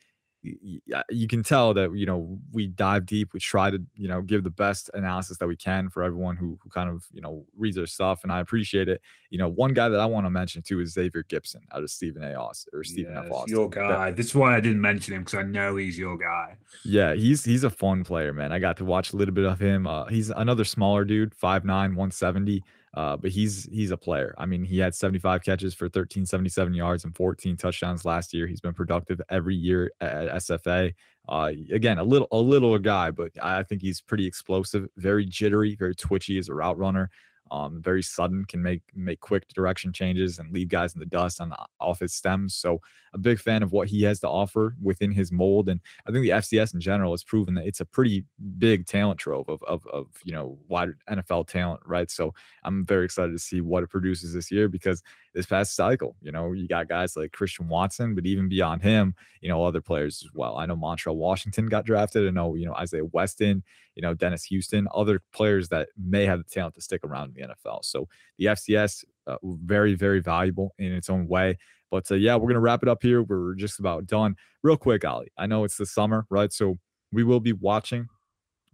you 0.44 1.28
can 1.28 1.42
tell 1.42 1.74
that 1.74 1.96
you 1.96 2.06
know 2.06 2.38
we 2.52 2.68
dive 2.68 3.06
deep 3.06 3.34
we 3.34 3.40
try 3.40 3.72
to 3.72 3.82
you 3.96 4.10
know 4.10 4.22
give 4.22 4.44
the 4.44 4.50
best 4.50 4.90
analysis 4.94 5.38
that 5.38 5.48
we 5.48 5.56
can 5.56 5.90
for 5.90 6.04
everyone 6.04 6.36
who, 6.36 6.60
who 6.62 6.70
kind 6.70 6.90
of 6.90 7.06
you 7.14 7.22
know 7.22 7.46
reads 7.58 7.78
our 7.78 7.86
stuff 7.86 8.24
and 8.24 8.32
i 8.32 8.40
appreciate 8.40 8.90
it. 8.90 9.02
You 9.30 9.40
know 9.40 9.50
one 9.50 9.74
guy 9.74 9.88
that 9.90 10.00
i 10.00 10.06
want 10.06 10.26
to 10.26 10.30
mention 10.30 10.62
too 10.62 10.82
is 10.82 10.92
xavier 10.92 11.24
gipson 11.24 11.62
out 11.72 11.82
of 11.84 11.90
stephen 11.90 12.24
a. 12.24 12.34
Austin 12.34 12.78
or 12.78 12.84
stephen 12.84 13.14
yes, 13.14 13.26
f 13.26 13.32
austin 13.32 13.56
your 13.56 13.70
guy. 13.70 14.08
That, 14.08 14.18
this 14.18 14.28
is 14.28 14.36
why 14.36 14.56
i 14.56 14.60
didn't 14.60 14.82
mention 14.82 15.14
him 15.14 15.22
because 15.22 15.40
i 15.40 15.44
know 15.44 15.78
he's 15.78 15.98
your 15.98 16.18
guy. 16.18 16.58
Yeah 16.84 17.14
he's 17.14 17.46
he's 17.46 17.64
a 17.64 17.70
fun 17.70 18.04
player 18.04 18.34
man. 18.34 18.52
I 18.52 18.60
got 18.60 18.78
to 18.78 18.86
watch 18.86 19.14
a 19.14 19.16
little 19.16 19.34
bit 19.34 19.46
of 19.46 19.60
him 19.60 19.88
uh, 19.88 20.06
he's 20.06 20.30
another 20.30 20.66
smaller 20.66 21.06
dude 21.06 21.34
5'9 21.34 21.66
170 21.66 22.64
uh, 22.94 23.18
but 23.18 23.32
he's 23.32 23.68
he's 23.72 23.92
a 23.92 23.98
player. 23.98 24.36
I 24.38 24.46
mean, 24.46 24.64
he 24.64 24.78
had 24.78 24.94
75 24.94 25.44
catches 25.44 25.74
for 25.74 25.86
1377 25.86 26.74
yards 26.74 27.04
and 27.04 27.16
14 27.16 27.58
touchdowns 27.58 28.06
last 28.06 28.34
year. 28.34 28.46
He's 28.46 28.62
been 28.62 28.74
productive 28.74 29.20
every 29.30 29.56
year 29.56 29.92
at 30.00 30.30
SFA. 30.36 30.94
Uh, 31.28 31.52
again, 31.72 31.98
a 31.98 32.04
little 32.04 32.28
a 32.32 32.38
little 32.38 32.78
guy, 32.78 33.10
but 33.10 33.32
I 33.42 33.64
think 33.64 33.82
he's 33.82 34.02
pretty 34.02 34.28
explosive, 34.28 34.88
very 34.98 35.26
jittery, 35.26 35.76
very 35.76 35.96
twitchy 35.96 36.38
as 36.38 36.50
a 36.50 36.54
route 36.54 36.78
runner. 36.78 37.10
Um, 37.54 37.80
very 37.84 38.02
sudden, 38.02 38.46
can 38.46 38.64
make 38.64 38.82
make 38.96 39.20
quick 39.20 39.48
direction 39.50 39.94
changes 39.94 40.40
and 40.40 40.52
leave 40.52 40.70
guys 40.70 40.96
in 40.96 41.00
the 41.00 41.06
dust 41.06 41.40
on 41.40 41.50
the, 41.50 41.58
off 41.80 42.00
his 42.00 42.16
stems. 42.16 42.56
So 42.56 42.82
a 43.14 43.20
big 43.20 43.40
fan 43.40 43.62
of 43.62 43.72
what 43.72 43.88
he 43.88 44.02
has 44.04 44.20
to 44.22 44.28
offer 44.28 44.76
within 44.82 45.12
his 45.12 45.32
mold. 45.32 45.70
And 45.70 45.80
I 46.08 46.12
think 46.12 46.24
the 46.24 46.30
FCS 46.30 46.74
in 46.74 46.82
general 46.82 47.14
has 47.14 47.24
proven 47.24 47.54
that 47.54 47.68
it's 47.68 47.80
a 47.80 47.86
pretty 47.86 48.26
big 48.58 48.88
talent 48.88 49.20
trove 49.20 49.48
of, 49.50 49.62
of, 49.64 49.86
of 49.88 50.08
you 50.24 50.34
know, 50.34 50.58
wide 50.68 50.90
NFL 51.08 51.48
talent, 51.48 51.82
right? 51.86 52.10
So 52.10 52.34
I'm 52.64 52.86
very 52.86 53.06
excited 53.06 53.34
to 53.34 53.40
see 53.40 53.62
what 53.62 53.84
it 53.84 53.92
produces 53.92 54.34
this 54.34 54.50
year 54.50 54.68
because 54.68 55.04
this 55.36 55.46
past 55.46 55.76
cycle, 55.76 56.16
you 56.22 56.32
know, 56.32 56.54
you 56.54 56.68
got 56.68 56.90
guys 56.90 57.16
like 57.16 57.34
Christian 57.34 57.68
Watson, 57.68 58.16
but 58.16 58.26
even 58.26 58.50
beyond 58.50 58.82
him, 58.82 59.14
you 59.42 59.50
know, 59.50 59.64
other 59.64 59.82
players 59.82 60.24
as 60.24 60.34
well. 60.34 60.58
I 60.58 60.66
know 60.66 60.76
Montrell 60.76 61.16
Washington 61.16 61.68
got 61.68 61.86
drafted. 61.86 62.28
I 62.28 62.32
know, 62.32 62.56
you 62.56 62.66
know, 62.66 62.76
Isaiah 62.76 63.06
Weston, 63.06 63.64
you 63.96 64.02
know, 64.02 64.14
Dennis 64.14 64.44
Houston, 64.46 64.88
other 64.94 65.22
players 65.34 65.70
that 65.70 65.90
may 65.98 66.26
have 66.26 66.40
the 66.40 66.46
talent 66.46 66.76
to 66.76 66.82
stick 66.82 67.02
around 67.04 67.38
in 67.38 67.48
the 67.48 67.54
NFL. 67.54 67.86
So 67.86 68.08
the 68.38 68.46
FCS, 68.46 69.06
uh, 69.28 69.38
very, 69.44 69.96
very 69.96 70.20
valuable 70.20 70.74
in 70.78 70.92
its 70.92 71.10
own 71.10 71.28
way. 71.28 71.58
But 71.92 72.10
uh, 72.12 72.16
yeah, 72.16 72.36
we're 72.36 72.48
going 72.48 72.56
to 72.56 72.60
wrap 72.60 72.84
it 72.84 72.90
up 72.90 73.04
here. 73.04 73.22
We're 73.22 73.54
just 73.56 73.80
about 73.80 74.08
done. 74.08 74.36
Real 74.64 74.78
quick, 74.78 75.06
Oli, 75.06 75.32
I 75.38 75.46
know 75.46 75.64
it's 75.64 75.78
the 75.78 75.86
summer, 75.86 76.26
right? 76.30 76.52
So 76.52 76.78
we 77.12 77.24
will 77.24 77.40
be 77.40 77.54
watching 77.54 78.08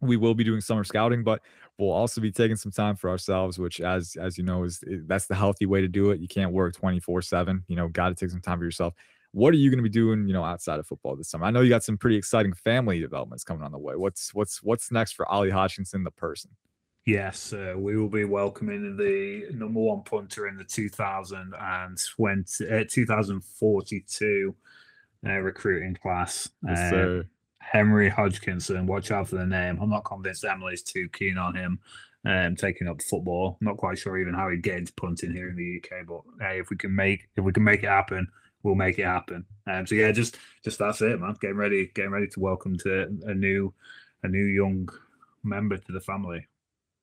we 0.01 0.17
will 0.17 0.33
be 0.33 0.43
doing 0.43 0.61
summer 0.61 0.83
scouting 0.83 1.23
but 1.23 1.41
we'll 1.77 1.91
also 1.91 2.21
be 2.21 2.31
taking 2.31 2.55
some 2.55 2.71
time 2.71 2.95
for 2.95 3.09
ourselves 3.09 3.59
which 3.59 3.81
as 3.81 4.15
as 4.19 4.37
you 4.37 4.43
know 4.43 4.63
is 4.63 4.83
that's 5.07 5.27
the 5.27 5.35
healthy 5.35 5.65
way 5.65 5.81
to 5.81 5.87
do 5.87 6.11
it 6.11 6.19
you 6.19 6.27
can't 6.27 6.51
work 6.51 6.75
24 6.75 7.21
7 7.21 7.63
you 7.67 7.75
know 7.75 7.87
got 7.87 8.09
to 8.09 8.15
take 8.15 8.29
some 8.29 8.41
time 8.41 8.57
for 8.57 8.65
yourself 8.65 8.93
what 9.31 9.53
are 9.53 9.57
you 9.57 9.69
going 9.69 9.77
to 9.77 9.83
be 9.83 9.89
doing 9.89 10.27
you 10.27 10.33
know 10.33 10.43
outside 10.43 10.79
of 10.79 10.87
football 10.87 11.15
this 11.15 11.29
summer 11.29 11.45
i 11.45 11.51
know 11.51 11.61
you 11.61 11.69
got 11.69 11.83
some 11.83 11.97
pretty 11.97 12.15
exciting 12.15 12.53
family 12.53 12.99
developments 12.99 13.43
coming 13.43 13.63
on 13.63 13.71
the 13.71 13.77
way 13.77 13.95
what's 13.95 14.33
what's 14.33 14.63
what's 14.63 14.91
next 14.91 15.13
for 15.13 15.31
oli 15.31 15.49
hodgkinson 15.49 16.03
the 16.03 16.11
person 16.11 16.49
Yes, 17.05 17.53
uh, 17.53 17.73
we 17.75 17.97
will 17.97 18.09
be 18.09 18.25
welcoming 18.25 18.95
the 18.95 19.47
number 19.51 19.79
one 19.79 20.03
punter 20.03 20.47
in 20.47 20.57
the 20.57 20.63
2020, 20.63 22.69
uh, 22.69 22.83
2042 22.87 24.55
uh, 25.25 25.39
recruiting 25.39 25.95
class. 25.95 26.49
Yes, 26.67 26.93
uh, 26.93 27.23
Henry 27.59 28.09
Hodgkinson. 28.09 28.85
Watch 28.85 29.09
out 29.09 29.27
for 29.27 29.37
the 29.37 29.45
name. 29.45 29.79
I'm 29.81 29.89
not 29.89 30.05
convinced 30.05 30.45
Emily's 30.45 30.83
too 30.83 31.09
keen 31.09 31.39
on 31.39 31.55
him 31.55 31.79
um, 32.25 32.55
taking 32.55 32.87
up 32.87 33.01
football. 33.01 33.57
I'm 33.59 33.67
not 33.67 33.77
quite 33.77 33.97
sure 33.97 34.17
even 34.17 34.33
how 34.33 34.49
he'd 34.49 34.61
get 34.61 34.77
into 34.77 34.93
punting 34.93 35.33
here 35.33 35.49
in 35.49 35.55
the 35.55 35.81
UK. 35.81 36.05
But 36.05 36.21
hey, 36.39 36.59
if 36.59 36.69
we 36.69 36.77
can 36.77 36.93
make 36.93 37.27
if 37.35 37.43
we 37.43 37.53
can 37.53 37.63
make 37.63 37.83
it 37.83 37.89
happen, 37.89 38.27
we'll 38.63 38.75
make 38.75 38.99
it 38.99 39.05
happen. 39.05 39.45
Um, 39.67 39.85
so 39.85 39.95
yeah, 39.95 40.11
just 40.11 40.37
just 40.63 40.79
that's 40.79 41.01
it, 41.01 41.19
man. 41.19 41.35
Getting 41.39 41.57
ready, 41.57 41.91
getting 41.93 42.11
ready 42.11 42.27
to 42.27 42.39
welcome 42.39 42.77
to 42.79 43.07
a 43.25 43.33
new 43.33 43.73
a 44.23 44.27
new 44.27 44.45
young 44.45 44.89
member 45.43 45.77
to 45.77 45.91
the 45.91 46.01
family. 46.01 46.47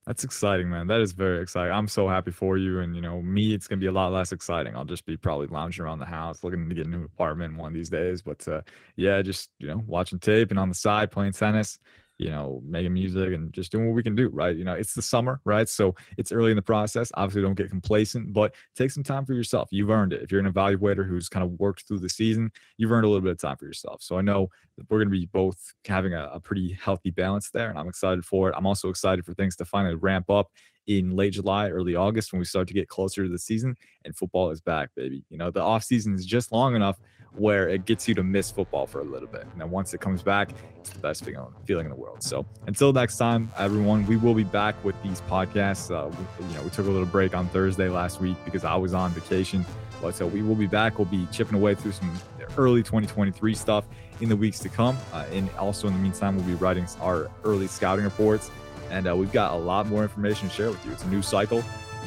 That's 0.06 0.22
exciting, 0.22 0.70
man. 0.70 0.86
That 0.86 1.00
is 1.00 1.10
very 1.10 1.42
exciting. 1.42 1.72
I'm 1.72 1.88
so 1.88 2.08
happy 2.08 2.30
for 2.30 2.56
you. 2.56 2.78
And 2.78 2.94
you 2.94 3.02
know, 3.02 3.20
me, 3.22 3.54
it's 3.54 3.66
gonna 3.66 3.80
be 3.80 3.86
a 3.86 3.92
lot 3.92 4.12
less 4.12 4.30
exciting. 4.30 4.76
I'll 4.76 4.84
just 4.84 5.04
be 5.04 5.16
probably 5.16 5.48
lounging 5.48 5.84
around 5.84 5.98
the 5.98 6.06
house, 6.06 6.44
looking 6.44 6.68
to 6.68 6.74
get 6.74 6.86
a 6.86 6.90
new 6.90 7.04
apartment 7.04 7.56
one 7.56 7.68
of 7.68 7.74
these 7.74 7.90
days. 7.90 8.22
But 8.22 8.46
uh, 8.46 8.60
yeah, 8.94 9.20
just 9.22 9.50
you 9.58 9.66
know, 9.66 9.82
watching 9.86 10.20
tape 10.20 10.50
and 10.50 10.60
on 10.60 10.68
the 10.68 10.74
side 10.76 11.10
playing 11.10 11.32
tennis 11.32 11.78
you 12.18 12.31
know, 12.31 12.62
making 12.64 12.94
music 12.94 13.35
and 13.35 13.52
just 13.52 13.70
doing 13.70 13.87
what 13.87 13.94
we 13.94 14.02
can 14.02 14.14
do, 14.14 14.29
right? 14.29 14.57
You 14.57 14.64
know, 14.64 14.74
it's 14.74 14.94
the 14.94 15.02
summer, 15.02 15.40
right? 15.44 15.68
So 15.68 15.94
it's 16.16 16.33
early 16.33 16.50
in 16.50 16.57
the 16.57 16.62
process. 16.62 17.12
Obviously, 17.14 17.42
don't 17.42 17.55
get 17.55 17.68
complacent, 17.70 18.33
but 18.33 18.55
take 18.74 18.90
some 18.90 19.02
time 19.02 19.26
for 19.26 19.35
yourself. 19.35 19.68
You've 19.70 19.90
earned 19.90 20.12
it. 20.12 20.22
If 20.22 20.33
you're 20.33 20.40
an 20.40 20.50
evaluator 20.50 21.07
who's 21.07 21.29
kind 21.29 21.44
of 21.44 21.59
worked 21.59 21.87
through 21.87 21.98
the 21.98 22.09
season, 22.09 22.50
you've 22.79 22.90
earned 22.90 23.05
a 23.05 23.09
little 23.09 23.22
bit 23.22 23.33
of 23.33 23.38
time 23.38 23.57
for 23.57 23.66
yourself. 23.66 24.02
So 24.02 24.16
I 24.16 24.22
know 24.22 24.48
we're 24.88 24.98
going 24.98 25.09
to 25.09 25.18
be 25.18 25.26
both 25.26 25.59
having 25.87 26.14
a, 26.14 26.31
a 26.33 26.40
pretty 26.40 26.72
healthy 26.72 27.11
balance 27.11 27.50
there, 27.50 27.68
and 27.68 27.79
I'm 27.79 27.88
excited 27.88 28.24
for 28.24 28.48
it. 28.48 28.55
I'm 28.57 28.66
also 28.66 28.88
excited 28.88 29.24
for 29.24 29.35
things 29.35 29.57
to 29.57 29.64
finally 29.64 29.94
ramp 29.94 30.31
up 30.31 30.50
in 30.87 31.16
late 31.16 31.33
July, 31.33 31.68
early 31.68 31.96
August 31.96 32.33
when 32.33 32.38
we 32.38 32.44
start 32.44 32.68
to 32.68 32.74
get 32.74 32.88
closer 32.88 33.24
to 33.24 33.29
the 33.29 33.38
season 33.38 33.74
and 34.05 34.16
football 34.16 34.50
is 34.50 34.61
back, 34.61 34.90
baby. 34.94 35.24
You 35.29 35.37
know, 35.37 35.50
the 35.50 35.61
off 35.61 35.85
season 35.85 36.14
is 36.14 36.24
just 36.24 36.52
long 36.52 36.76
enough 36.76 36.98
where 37.37 37.68
it 37.68 37.85
gets 37.85 38.09
you 38.09 38.14
to 38.14 38.22
miss 38.22 38.51
football 38.51 38.87
for 38.87 39.01
a 39.01 39.05
little 39.05 39.29
bit. 39.29 39.42
And 39.53 39.61
then 39.61 39.70
once 39.70 39.94
it 39.94 40.01
comes 40.01 40.22
back, 40.22 40.51
it's 40.81 40.90
the 40.90 40.99
best 40.99 41.25
feeling 41.25 41.87
in 41.87 41.90
the 41.90 41.96
world. 41.96 42.22
So 42.22 42.46
until 42.66 42.92
next 42.92 43.16
time, 43.16 43.51
everyone, 43.59 44.07
we 44.07 44.16
will 44.16 44.35
be 44.35 44.44
back 44.44 44.83
with 44.85 45.01
these 45.03 45.20
podcasts. 45.22 45.90
Uh, 45.90 46.09
we, 46.09 46.46
you 46.46 46.55
know, 46.55 46.62
we 46.62 46.70
took 46.70 46.87
a 46.87 46.90
little 46.90 47.07
break 47.07 47.35
on 47.35 47.49
Thursday 47.49 47.88
last 47.88 48.20
week 48.20 48.37
because 48.44 48.64
I 48.64 48.77
was 48.77 48.94
on 48.94 49.11
vacation. 49.12 49.64
But 50.01 50.14
so 50.14 50.27
we 50.27 50.42
will 50.42 50.55
be 50.55 50.66
back. 50.66 50.99
We'll 50.99 51.07
be 51.07 51.27
chipping 51.33 51.57
away 51.57 51.75
through 51.75 51.92
some 51.92 52.12
early 52.57 52.83
2023 52.83 53.55
stuff 53.55 53.85
in 54.20 54.29
the 54.29 54.37
weeks 54.37 54.59
to 54.61 54.68
come. 54.68 54.96
Uh, 55.12 55.25
and 55.33 55.51
also 55.59 55.87
in 55.88 55.94
the 55.94 56.01
meantime, 56.01 56.37
we'll 56.37 56.46
be 56.46 56.55
writing 56.55 56.87
our 57.01 57.31
early 57.44 57.66
scouting 57.66 58.05
reports. 58.05 58.51
And 58.90 59.09
uh, 59.09 59.16
we've 59.16 59.33
got 59.33 59.53
a 59.53 59.57
lot 59.57 59.87
more 59.87 60.03
information 60.03 60.49
to 60.49 60.55
share 60.55 60.70
with 60.70 60.85
you. 60.87 60.92
It's 60.92 61.03
a 61.05 61.09
new 61.09 61.22
cycle, 61.22 61.62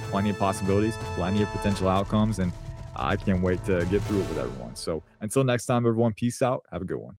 plenty 0.09 0.29
of 0.29 0.39
possibilities, 0.39 0.95
plenty 1.15 1.43
of 1.43 1.49
potential 1.49 1.89
outcomes. 1.89 2.39
And 2.39 2.51
I 2.99 3.15
can't 3.15 3.41
wait 3.41 3.63
to 3.65 3.85
get 3.85 4.01
through 4.03 4.21
it 4.21 4.29
with 4.29 4.37
everyone. 4.37 4.75
So 4.75 5.03
until 5.21 5.43
next 5.43 5.65
time, 5.65 5.85
everyone, 5.85 6.13
peace 6.13 6.41
out. 6.41 6.65
Have 6.71 6.81
a 6.81 6.85
good 6.85 6.97
one. 6.97 7.15